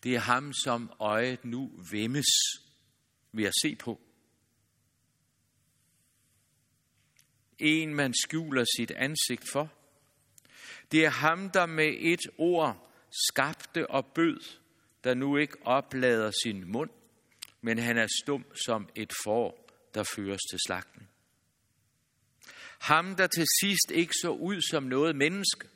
Det 0.04 0.16
er 0.16 0.20
ham, 0.20 0.54
som 0.54 0.92
øjet 1.00 1.46
nu 1.46 1.72
vemmes 1.92 2.26
ved 3.32 3.46
at 3.46 3.54
se 3.62 3.76
på. 3.76 4.02
En, 7.60 7.96
man 7.96 8.14
skjuler 8.14 8.66
sit 8.78 8.92
ansigt 8.92 9.52
for. 9.52 9.74
Det 10.92 11.06
er 11.06 11.10
ham, 11.10 11.50
der 11.50 11.66
med 11.66 11.96
et 12.00 12.22
ord 12.38 12.92
skabte 13.30 13.90
og 13.90 14.06
bød, 14.06 14.40
der 15.04 15.14
nu 15.14 15.38
ikke 15.38 15.58
oplader 15.66 16.32
sin 16.44 16.72
mund, 16.72 16.90
men 17.62 17.78
han 17.78 17.98
er 17.98 18.08
stum 18.24 18.46
som 18.66 18.90
et 18.96 19.14
får, 19.24 19.70
der 19.94 20.04
føres 20.04 20.42
til 20.50 20.60
slagten. 20.68 21.08
Ham, 22.80 23.16
der 23.16 23.28
til 23.28 23.46
sidst 23.62 23.92
ikke 23.92 24.14
så 24.22 24.30
ud 24.30 24.62
som 24.62 24.84
noget 24.84 25.16
menneske, 25.16 25.68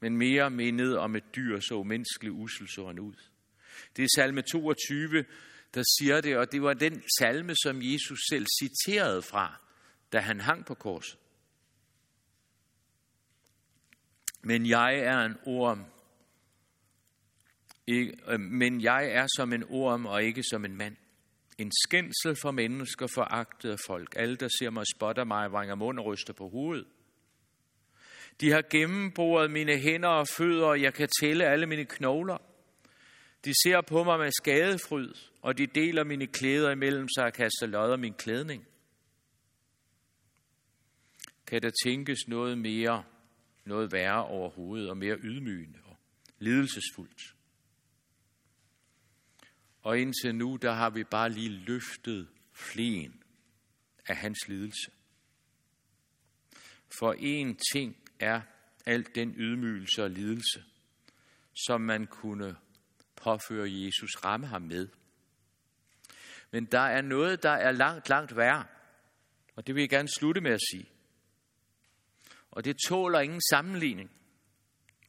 men 0.00 0.16
mere 0.16 0.50
mindet 0.50 0.98
om 0.98 1.16
et 1.16 1.24
dyr, 1.36 1.60
så 1.60 1.82
menneskelig 1.82 2.32
usel 2.32 2.68
så 2.68 2.86
han 2.86 2.98
ud. 2.98 3.14
Det 3.96 4.04
er 4.04 4.08
salme 4.16 4.42
22, 4.42 5.24
der 5.74 5.82
siger 5.98 6.20
det, 6.20 6.36
og 6.36 6.52
det 6.52 6.62
var 6.62 6.74
den 6.74 7.02
salme, 7.18 7.54
som 7.62 7.82
Jesus 7.82 8.18
selv 8.30 8.46
citerede 8.62 9.22
fra, 9.22 9.60
da 10.12 10.18
han 10.18 10.40
hang 10.40 10.66
på 10.66 10.74
korset. 10.74 11.18
Men 14.42 14.66
jeg 14.66 14.98
er 14.98 15.18
en 15.18 15.36
orm, 15.46 15.84
øh, 17.88 18.40
men 18.40 18.80
jeg 18.80 19.10
er 19.12 19.26
som 19.36 19.52
en 19.52 19.64
orm 19.68 20.06
og 20.06 20.22
ikke 20.22 20.42
som 20.42 20.64
en 20.64 20.76
mand. 20.76 20.96
En 21.58 21.72
skændsel 21.86 22.36
for 22.42 22.50
mennesker, 22.50 23.06
foragtet 23.14 23.70
af 23.70 23.78
folk. 23.86 24.14
Alle, 24.16 24.36
der 24.36 24.48
ser 24.58 24.70
mig, 24.70 24.84
spotter 24.96 25.24
mig, 25.24 25.52
vanger 25.52 25.74
mund 25.74 25.98
og 25.98 26.06
ryster 26.06 26.32
på 26.32 26.48
hovedet. 26.48 26.86
De 28.40 28.50
har 28.50 28.62
gennemboret 28.70 29.50
mine 29.50 29.78
hænder 29.78 30.08
og 30.08 30.28
fødder, 30.28 30.66
og 30.66 30.82
jeg 30.82 30.94
kan 30.94 31.08
tælle 31.20 31.44
alle 31.44 31.66
mine 31.66 31.84
knogler. 31.84 32.38
De 33.44 33.52
ser 33.64 33.80
på 33.80 34.04
mig 34.04 34.18
med 34.18 34.30
skadefryd, 34.32 35.14
og 35.42 35.58
de 35.58 35.66
deler 35.66 36.04
mine 36.04 36.26
klæder 36.26 36.70
imellem 36.70 37.08
sig 37.16 37.24
og 37.24 37.32
kaster 37.32 37.66
lodder 37.66 37.96
min 37.96 38.14
klædning. 38.14 38.66
Kan 41.46 41.62
der 41.62 41.70
tænkes 41.84 42.18
noget 42.28 42.58
mere, 42.58 43.04
noget 43.64 43.92
værre 43.92 44.24
overhovedet, 44.24 44.90
og 44.90 44.96
mere 44.96 45.16
ydmygende 45.16 45.78
og 45.84 45.96
lidelsesfuldt? 46.38 47.34
Og 49.82 49.98
indtil 49.98 50.34
nu, 50.34 50.56
der 50.56 50.72
har 50.72 50.90
vi 50.90 51.04
bare 51.04 51.30
lige 51.30 51.48
løftet 51.48 52.28
flen 52.52 53.22
af 54.06 54.16
hans 54.16 54.48
lidelse. 54.48 54.90
For 56.98 57.12
en 57.12 57.58
ting 57.72 57.96
er 58.20 58.40
alt 58.86 59.14
den 59.14 59.34
ydmygelse 59.36 60.04
og 60.04 60.10
lidelse, 60.10 60.64
som 61.66 61.80
man 61.80 62.06
kunne 62.06 62.56
påføre 63.16 63.72
Jesus, 63.72 64.24
ramme 64.24 64.46
ham 64.46 64.62
med. 64.62 64.88
Men 66.50 66.64
der 66.64 66.80
er 66.80 67.02
noget, 67.02 67.42
der 67.42 67.50
er 67.50 67.72
langt, 67.72 68.08
langt 68.08 68.36
værre. 68.36 68.66
Og 69.56 69.66
det 69.66 69.74
vil 69.74 69.80
jeg 69.80 69.90
gerne 69.90 70.08
slutte 70.08 70.40
med 70.40 70.50
at 70.50 70.60
sige. 70.72 70.88
Og 72.50 72.64
det 72.64 72.76
tåler 72.88 73.20
ingen 73.20 73.40
sammenligning. 73.50 74.10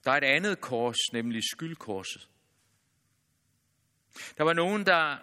Der 0.04 0.12
er 0.12 0.18
et 0.18 0.24
andet 0.24 0.62
kors, 0.62 0.98
nemlig 1.14 1.42
skyldkorset. 1.52 2.30
Der 4.38 4.44
var 4.44 4.54
nogen, 4.54 4.86
der 4.86 5.18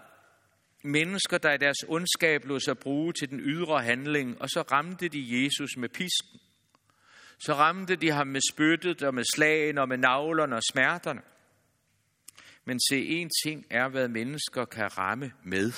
mennesker, 0.82 1.38
der 1.38 1.52
i 1.52 1.58
deres 1.58 1.84
ondskab 1.88 2.44
lod 2.44 2.60
sig 2.60 2.78
bruge 2.78 3.12
til 3.12 3.30
den 3.30 3.40
ydre 3.40 3.82
handling, 3.82 4.40
og 4.42 4.48
så 4.48 4.62
ramte 4.62 5.08
de 5.08 5.42
Jesus 5.42 5.76
med 5.76 5.88
pisken. 5.88 6.40
Så 7.38 7.54
ramte 7.54 7.96
de 7.96 8.10
ham 8.10 8.26
med 8.26 8.40
spyttet 8.52 9.02
og 9.02 9.14
med 9.14 9.24
slagen 9.34 9.78
og 9.78 9.88
med 9.88 9.98
navlerne 9.98 10.56
og 10.56 10.62
smerterne. 10.72 11.22
Men 12.64 12.80
se, 12.90 13.06
en 13.06 13.30
ting 13.44 13.66
er, 13.70 13.88
hvad 13.88 14.08
mennesker 14.08 14.64
kan 14.64 14.98
ramme 14.98 15.32
med. 15.44 15.72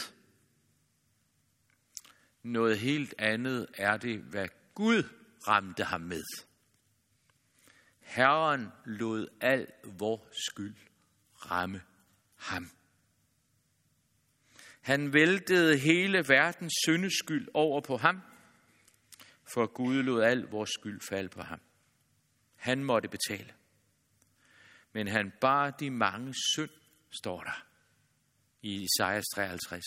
Noget 2.43 2.79
helt 2.79 3.15
andet 3.19 3.67
er 3.75 3.97
det, 3.97 4.21
hvad 4.21 4.49
Gud 4.75 5.03
ramte 5.49 5.85
ham 5.85 6.01
med. 6.01 6.23
Herren 8.01 8.69
lod 8.85 9.29
al 9.41 9.67
vor 9.99 10.29
skyld 10.49 10.77
ramme 11.35 11.83
ham. 12.37 12.71
Han 14.81 15.13
væltede 15.13 15.79
hele 15.79 16.25
verdens 16.29 16.73
syndeskyld 16.87 17.49
over 17.55 17.81
på 17.81 17.97
ham, 17.97 18.21
for 19.55 19.67
Gud 19.67 20.03
lod 20.03 20.23
al 20.23 20.41
vores 20.41 20.71
skyld 20.71 21.01
falde 21.01 21.29
på 21.29 21.43
ham. 21.43 21.61
Han 22.57 22.85
måtte 22.85 23.09
betale. 23.09 23.55
Men 24.93 25.09
han 25.09 25.33
bar 25.41 25.71
de 25.71 25.91
mange 25.91 26.35
synd, 26.55 26.71
står 27.11 27.43
der 27.43 27.67
i 28.63 28.85
Isaias 28.85 29.25
53. 29.35 29.85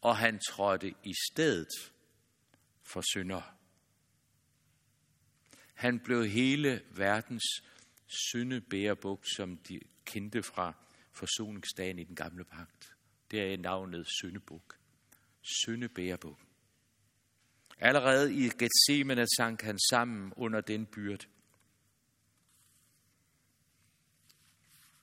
Og 0.00 0.16
han 0.16 0.40
trådte 0.48 0.94
i 1.04 1.14
stedet 1.30 1.92
for 2.82 3.02
synder. 3.12 3.54
Han 5.74 6.00
blev 6.00 6.26
hele 6.26 6.82
verdens 6.90 7.44
syndebærerbuk, 8.06 9.24
som 9.36 9.56
de 9.56 9.80
kendte 10.04 10.42
fra 10.42 10.72
forsoningsdagen 11.12 11.98
i 11.98 12.04
den 12.04 12.16
gamle 12.16 12.44
pagt. 12.44 12.96
Det 13.30 13.52
er 13.52 13.56
navnet 13.56 14.06
syndebuk. 14.08 14.78
Syndebærerbuk. 15.42 16.47
Allerede 17.80 18.34
i 18.34 18.48
Gethsemane 18.48 19.26
sank 19.36 19.62
han 19.62 19.78
sammen 19.90 20.32
under 20.36 20.60
den 20.60 20.86
byrde. 20.86 21.26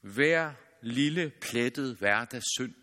Hver 0.02 0.54
lille 0.82 1.32
plettet 1.42 1.98
hverdag 1.98 2.42
synd, 2.58 2.76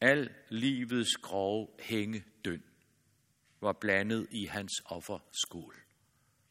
al 0.00 0.34
livets 0.48 1.16
grove 1.22 1.68
hænge 1.80 2.24
døn, 2.44 2.62
var 3.60 3.72
blandet 3.72 4.26
i 4.30 4.44
hans 4.44 4.72
offerskål, 4.84 5.76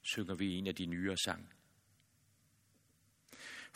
synger 0.02 0.36
vi 0.36 0.54
en 0.54 0.68
af 0.68 0.76
de 0.76 0.86
nyere 0.86 1.18
sange. 1.26 1.48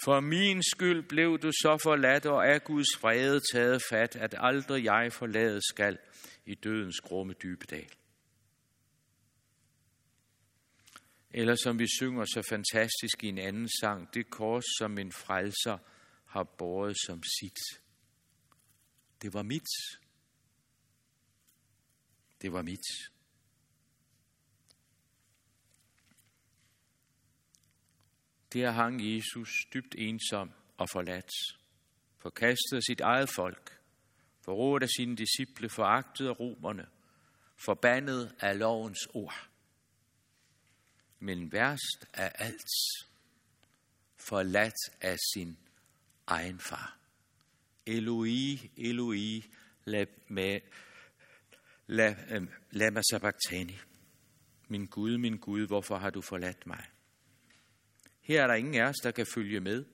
For 0.05 0.19
min 0.19 0.63
skyld 0.63 1.03
blev 1.03 1.39
du 1.39 1.51
så 1.51 1.77
forladt, 1.83 2.25
og 2.25 2.47
af 2.47 2.63
Guds 2.63 3.03
vrede 3.03 3.39
taget 3.53 3.81
fat, 3.89 4.15
at 4.15 4.35
aldrig 4.37 4.85
jeg 4.85 5.13
forlade 5.13 5.59
skal 5.69 5.97
i 6.45 6.55
dødens 6.55 7.01
grumme 7.01 7.33
dybe 7.33 7.65
dal. 7.65 7.93
Eller 11.33 11.55
som 11.55 11.79
vi 11.79 11.87
synger 11.87 12.25
så 12.25 12.41
fantastisk 12.49 13.23
i 13.23 13.27
en 13.27 13.37
anden 13.37 13.69
sang, 13.81 14.13
det 14.13 14.29
kors, 14.29 14.63
som 14.79 14.97
en 14.97 15.11
frelser 15.11 15.77
har 16.25 16.43
båret 16.43 16.97
som 17.05 17.23
sit. 17.23 17.81
Det 19.21 19.33
var 19.33 19.43
mit. 19.43 19.71
Det 22.41 22.53
var 22.53 22.61
mit. 22.61 23.11
Der 28.53 28.71
hang 28.71 29.15
Jesus 29.15 29.49
dybt 29.73 29.95
ensom 29.97 30.51
og 30.77 30.89
forladt, 30.89 31.31
forkastet 32.17 32.75
af 32.75 32.83
sit 32.83 33.01
eget 33.01 33.29
folk, 33.29 33.80
forrådt 34.41 34.83
af 34.83 34.89
sine 34.89 35.15
disciple, 35.15 35.69
foragtet 35.69 36.27
af 36.27 36.39
romerne, 36.39 36.87
forbandet 37.57 38.35
af 38.39 38.59
lovens 38.59 39.07
ord. 39.13 39.49
Men 41.19 41.51
værst 41.51 42.07
af 42.13 42.31
alt, 42.35 42.71
forladt 44.17 45.01
af 45.01 45.17
sin 45.33 45.57
egen 46.27 46.59
far. 46.59 46.97
Eloi, 47.85 48.71
Eloi, 48.77 49.45
lad, 49.85 50.05
med, 50.27 50.59
lad, 51.87 52.15
øh, 52.29 52.93
mig 52.93 53.03
sabachthani. 53.11 53.77
Min 54.67 54.85
Gud, 54.85 55.17
min 55.17 55.37
Gud, 55.37 55.67
hvorfor 55.67 55.97
har 55.97 56.09
du 56.09 56.21
forladt 56.21 56.67
mig? 56.67 56.85
Her 58.21 58.43
er 58.43 58.47
der 58.47 58.53
ingen 58.53 58.75
af 58.75 58.83
os, 58.83 58.95
der 59.03 59.11
kan 59.11 59.25
følge 59.33 59.59
med. 59.59 59.85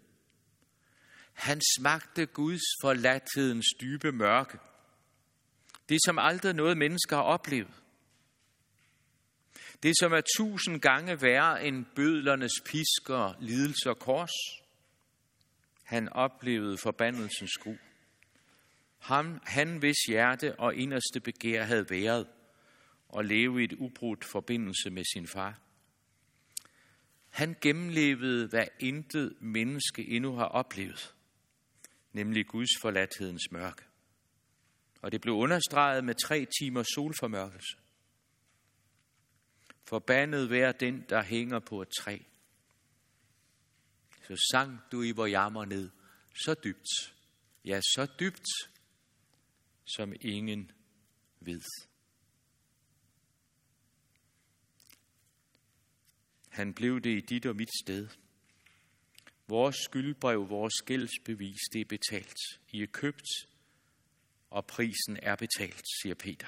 Han 1.37 1.61
smagte 1.77 2.25
Guds 2.25 2.61
forladthedens 2.81 3.65
dybe 3.81 4.11
mørke. 4.11 4.57
Det, 5.89 5.97
som 6.05 6.19
aldrig 6.19 6.53
noget 6.53 6.77
menneske 6.77 7.15
har 7.15 7.21
oplevet. 7.21 7.73
Det, 9.83 9.93
som 9.99 10.13
er 10.13 10.21
tusind 10.37 10.81
gange 10.81 11.21
værre 11.21 11.65
end 11.65 11.85
bødlernes 11.95 12.51
pisker, 12.65 13.33
lidelse 13.39 13.89
og 13.89 13.99
kors. 13.99 14.31
Han 15.83 16.09
oplevede 16.09 16.77
forbandelsens 16.77 17.51
skru. 17.51 17.75
Ham, 18.97 19.41
han 19.43 19.77
hvis 19.77 19.97
hjerte 20.07 20.59
og 20.59 20.75
inderste 20.75 21.19
begær 21.19 21.63
havde 21.63 21.89
været 21.89 22.27
og 23.09 23.25
leve 23.25 23.61
i 23.61 23.63
et 23.63 23.73
ubrudt 23.73 24.25
forbindelse 24.25 24.89
med 24.89 25.03
sin 25.13 25.27
far. 25.27 25.59
Han 27.29 27.55
gennemlevede, 27.61 28.47
hvad 28.47 28.67
intet 28.79 29.33
menneske 29.41 30.07
endnu 30.07 30.35
har 30.35 30.45
oplevet, 30.45 31.13
nemlig 32.17 32.47
Guds 32.47 32.69
forladthedens 32.81 33.51
mørke. 33.51 33.83
Og 35.01 35.11
det 35.11 35.21
blev 35.21 35.33
understreget 35.33 36.03
med 36.03 36.15
tre 36.15 36.47
timers 36.59 36.87
solformørkelse. 36.95 37.77
Forbandet 39.83 40.49
vær 40.49 40.71
den, 40.71 41.05
der 41.09 41.23
hænger 41.23 41.59
på 41.59 41.81
et 41.81 41.89
træ. 41.99 42.19
Så 44.27 44.47
sang 44.51 44.79
du 44.91 45.03
i 45.03 45.11
vor 45.11 45.25
jammer 45.25 45.65
ned, 45.65 45.89
så 46.35 46.55
dybt, 46.63 47.15
ja, 47.65 47.81
så 47.81 48.07
dybt, 48.19 48.47
som 49.85 50.13
ingen 50.21 50.71
ved. 51.39 51.61
Han 56.49 56.73
blev 56.73 57.01
det 57.01 57.17
i 57.17 57.21
dit 57.21 57.45
og 57.45 57.55
mit 57.55 57.69
sted. 57.83 58.07
Vores 59.47 59.75
skyldbrev, 59.75 60.49
vores 60.49 60.81
gældsbevis, 60.85 61.59
det 61.73 61.81
er 61.81 61.85
betalt. 61.85 62.37
I 62.69 62.81
er 62.81 62.87
købt, 62.87 63.27
og 64.49 64.65
prisen 64.65 65.17
er 65.21 65.35
betalt, 65.35 65.85
siger 66.01 66.15
Peter. 66.15 66.47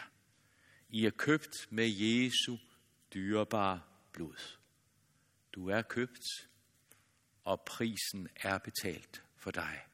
I 0.90 1.06
er 1.06 1.12
købt 1.12 1.68
med 1.70 1.88
Jesu 1.88 2.58
dyrebare 3.14 3.82
blod. 4.12 4.58
Du 5.54 5.70
er 5.70 5.82
købt, 5.82 6.26
og 7.44 7.62
prisen 7.62 8.30
er 8.36 8.58
betalt 8.58 9.24
for 9.38 9.52
dig 9.52 9.86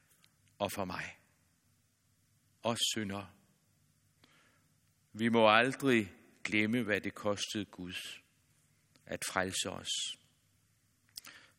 og 0.58 0.72
for 0.72 0.84
mig. 0.84 1.18
Og 2.62 2.76
synder. 2.92 3.26
Vi 5.12 5.28
må 5.28 5.48
aldrig 5.50 6.12
glemme, 6.44 6.82
hvad 6.82 7.00
det 7.00 7.14
kostede 7.14 7.64
Gud 7.64 7.94
at 9.06 9.24
frelse 9.24 9.70
os. 9.70 10.18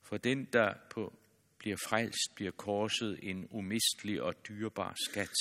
For 0.01 0.17
den, 0.17 0.45
der 0.45 0.73
på, 0.89 1.19
bliver 1.59 1.77
frelst, 1.77 2.35
bliver 2.35 2.51
korset 2.51 3.19
en 3.23 3.47
umistelig 3.51 4.21
og 4.21 4.47
dyrebar 4.47 4.95
skat, 5.09 5.35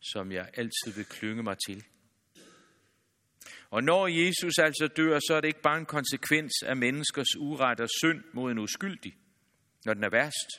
som 0.00 0.32
jeg 0.32 0.50
altid 0.54 0.92
vil 0.96 1.04
klynge 1.04 1.42
mig 1.42 1.56
til. 1.66 1.84
Og 3.70 3.82
når 3.82 4.06
Jesus 4.06 4.58
altså 4.58 4.88
dør, 4.96 5.18
så 5.18 5.34
er 5.34 5.40
det 5.40 5.48
ikke 5.48 5.62
bare 5.62 5.78
en 5.78 5.86
konsekvens 5.86 6.52
af 6.66 6.76
menneskers 6.76 7.36
uret 7.36 7.80
og 7.80 7.88
synd 8.00 8.24
mod 8.32 8.52
en 8.52 8.58
uskyldig, 8.58 9.16
når 9.84 9.94
den 9.94 10.04
er 10.04 10.10
værst. 10.10 10.50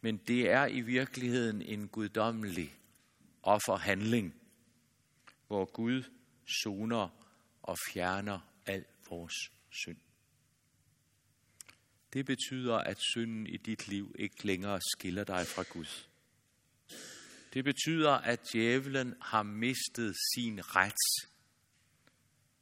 Men 0.00 0.16
det 0.16 0.50
er 0.50 0.66
i 0.66 0.80
virkeligheden 0.80 1.62
en 1.62 1.88
guddommelig 1.88 2.74
offerhandling, 3.42 4.34
hvor 5.46 5.64
Gud 5.64 6.02
soner 6.62 7.08
og 7.62 7.76
fjerner 7.92 8.40
al 8.66 8.84
vores 9.10 9.34
synd. 9.70 10.09
Det 12.12 12.26
betyder, 12.26 12.74
at 12.74 12.98
synden 13.00 13.46
i 13.46 13.56
dit 13.56 13.88
liv 13.88 14.14
ikke 14.18 14.46
længere 14.46 14.80
skiller 14.96 15.24
dig 15.24 15.46
fra 15.46 15.62
Gud. 15.62 16.06
Det 17.54 17.64
betyder, 17.64 18.10
at 18.10 18.40
djævelen 18.52 19.14
har 19.20 19.42
mistet 19.42 20.16
sin 20.34 20.60
ret 20.76 21.28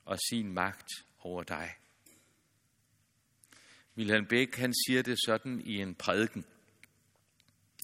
og 0.04 0.18
sin 0.30 0.52
magt 0.52 0.88
over 1.18 1.42
dig. 1.42 1.74
Wilhelm 3.96 4.26
Beck 4.26 4.56
han 4.56 4.74
siger 4.86 5.02
det 5.02 5.18
sådan 5.26 5.60
i 5.60 5.74
en 5.74 5.94
prædiken, 5.94 6.44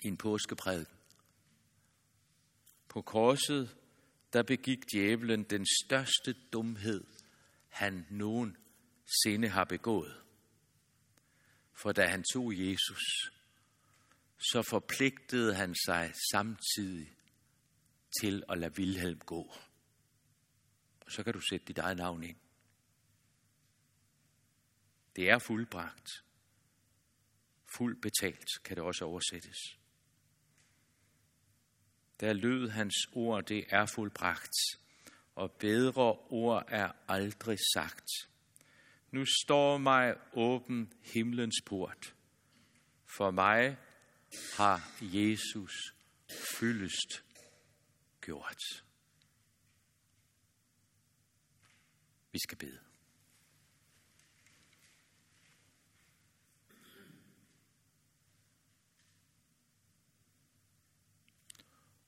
i 0.05 0.09
en 0.09 0.16
påskeprædiken. 0.16 0.96
På 2.88 3.03
korset, 3.03 3.77
der 4.33 4.42
begik 4.42 4.79
djævelen 4.92 5.42
den 5.42 5.66
største 5.85 6.33
dumhed, 6.53 7.05
han 7.68 8.07
nogensinde 8.11 9.48
har 9.48 9.64
begået. 9.64 10.24
For 11.75 11.93
da 11.93 12.07
han 12.07 12.25
tog 12.33 12.59
Jesus, 12.59 13.31
så 14.39 14.63
forpligtede 14.63 15.55
han 15.55 15.75
sig 15.87 16.13
samtidig 16.33 17.17
til 18.21 18.43
at 18.49 18.59
lade 18.59 18.77
Vilhelm 18.77 19.19
gå. 19.19 19.55
Og 21.01 21.11
så 21.11 21.23
kan 21.25 21.33
du 21.33 21.41
sætte 21.41 21.67
dit 21.67 21.79
eget 21.79 21.97
navn 21.97 22.23
ind. 22.23 22.37
Det 25.17 25.31
er 25.31 25.39
fuldbragt. 25.39 26.11
Fuld 27.77 28.03
betalt 28.03 28.49
kan 28.65 28.77
det 28.77 28.85
også 28.85 29.05
oversættes. 29.05 29.59
Der 32.21 32.33
lød 32.33 32.69
hans 32.69 32.95
ord, 33.13 33.45
det 33.45 33.65
er 33.69 33.87
fuldbragt, 33.87 34.57
og 35.35 35.53
bedre 35.53 36.13
ord 36.13 36.65
er 36.69 36.93
aldrig 37.09 37.59
sagt. 37.75 38.09
Nu 39.14 39.24
står 39.27 39.79
mig 39.79 40.14
åben 40.33 40.92
himlens 41.03 41.62
port. 41.66 42.14
For 43.16 43.31
mig 43.31 43.77
har 44.57 44.81
Jesus 45.00 45.94
fyldest 46.59 47.24
gjort. 48.27 48.85
Vi 52.33 52.38
skal 52.38 52.59
bede. 52.59 52.81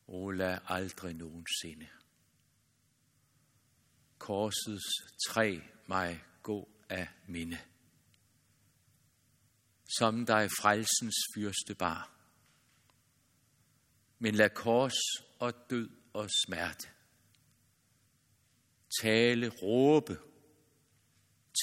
O 0.07 0.31
lad 0.31 0.59
aldrig 0.65 1.15
nogensinde 1.15 1.89
korsets 4.19 4.85
træ 5.29 5.61
mig 5.87 6.25
gå 6.43 6.76
af 6.89 7.09
minde. 7.27 7.59
Som 9.99 10.27
dig 10.27 10.51
frelsens 10.51 11.17
fyrste 11.35 11.75
bar. 11.75 12.13
Men 14.19 14.35
lad 14.35 14.51
kors 14.51 14.99
og 15.39 15.55
død 15.71 15.91
og 16.13 16.31
smerte 16.47 16.89
tale, 19.03 19.49
råbe 19.49 20.19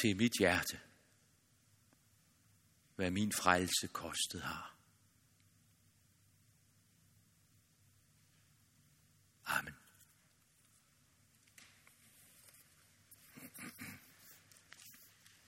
til 0.01 0.17
mit 0.17 0.31
hjerte, 0.39 0.79
hvad 2.95 3.11
min 3.11 3.31
frelse 3.41 3.87
kostet 3.87 4.41
har. 4.41 4.75
Amen. 9.45 9.73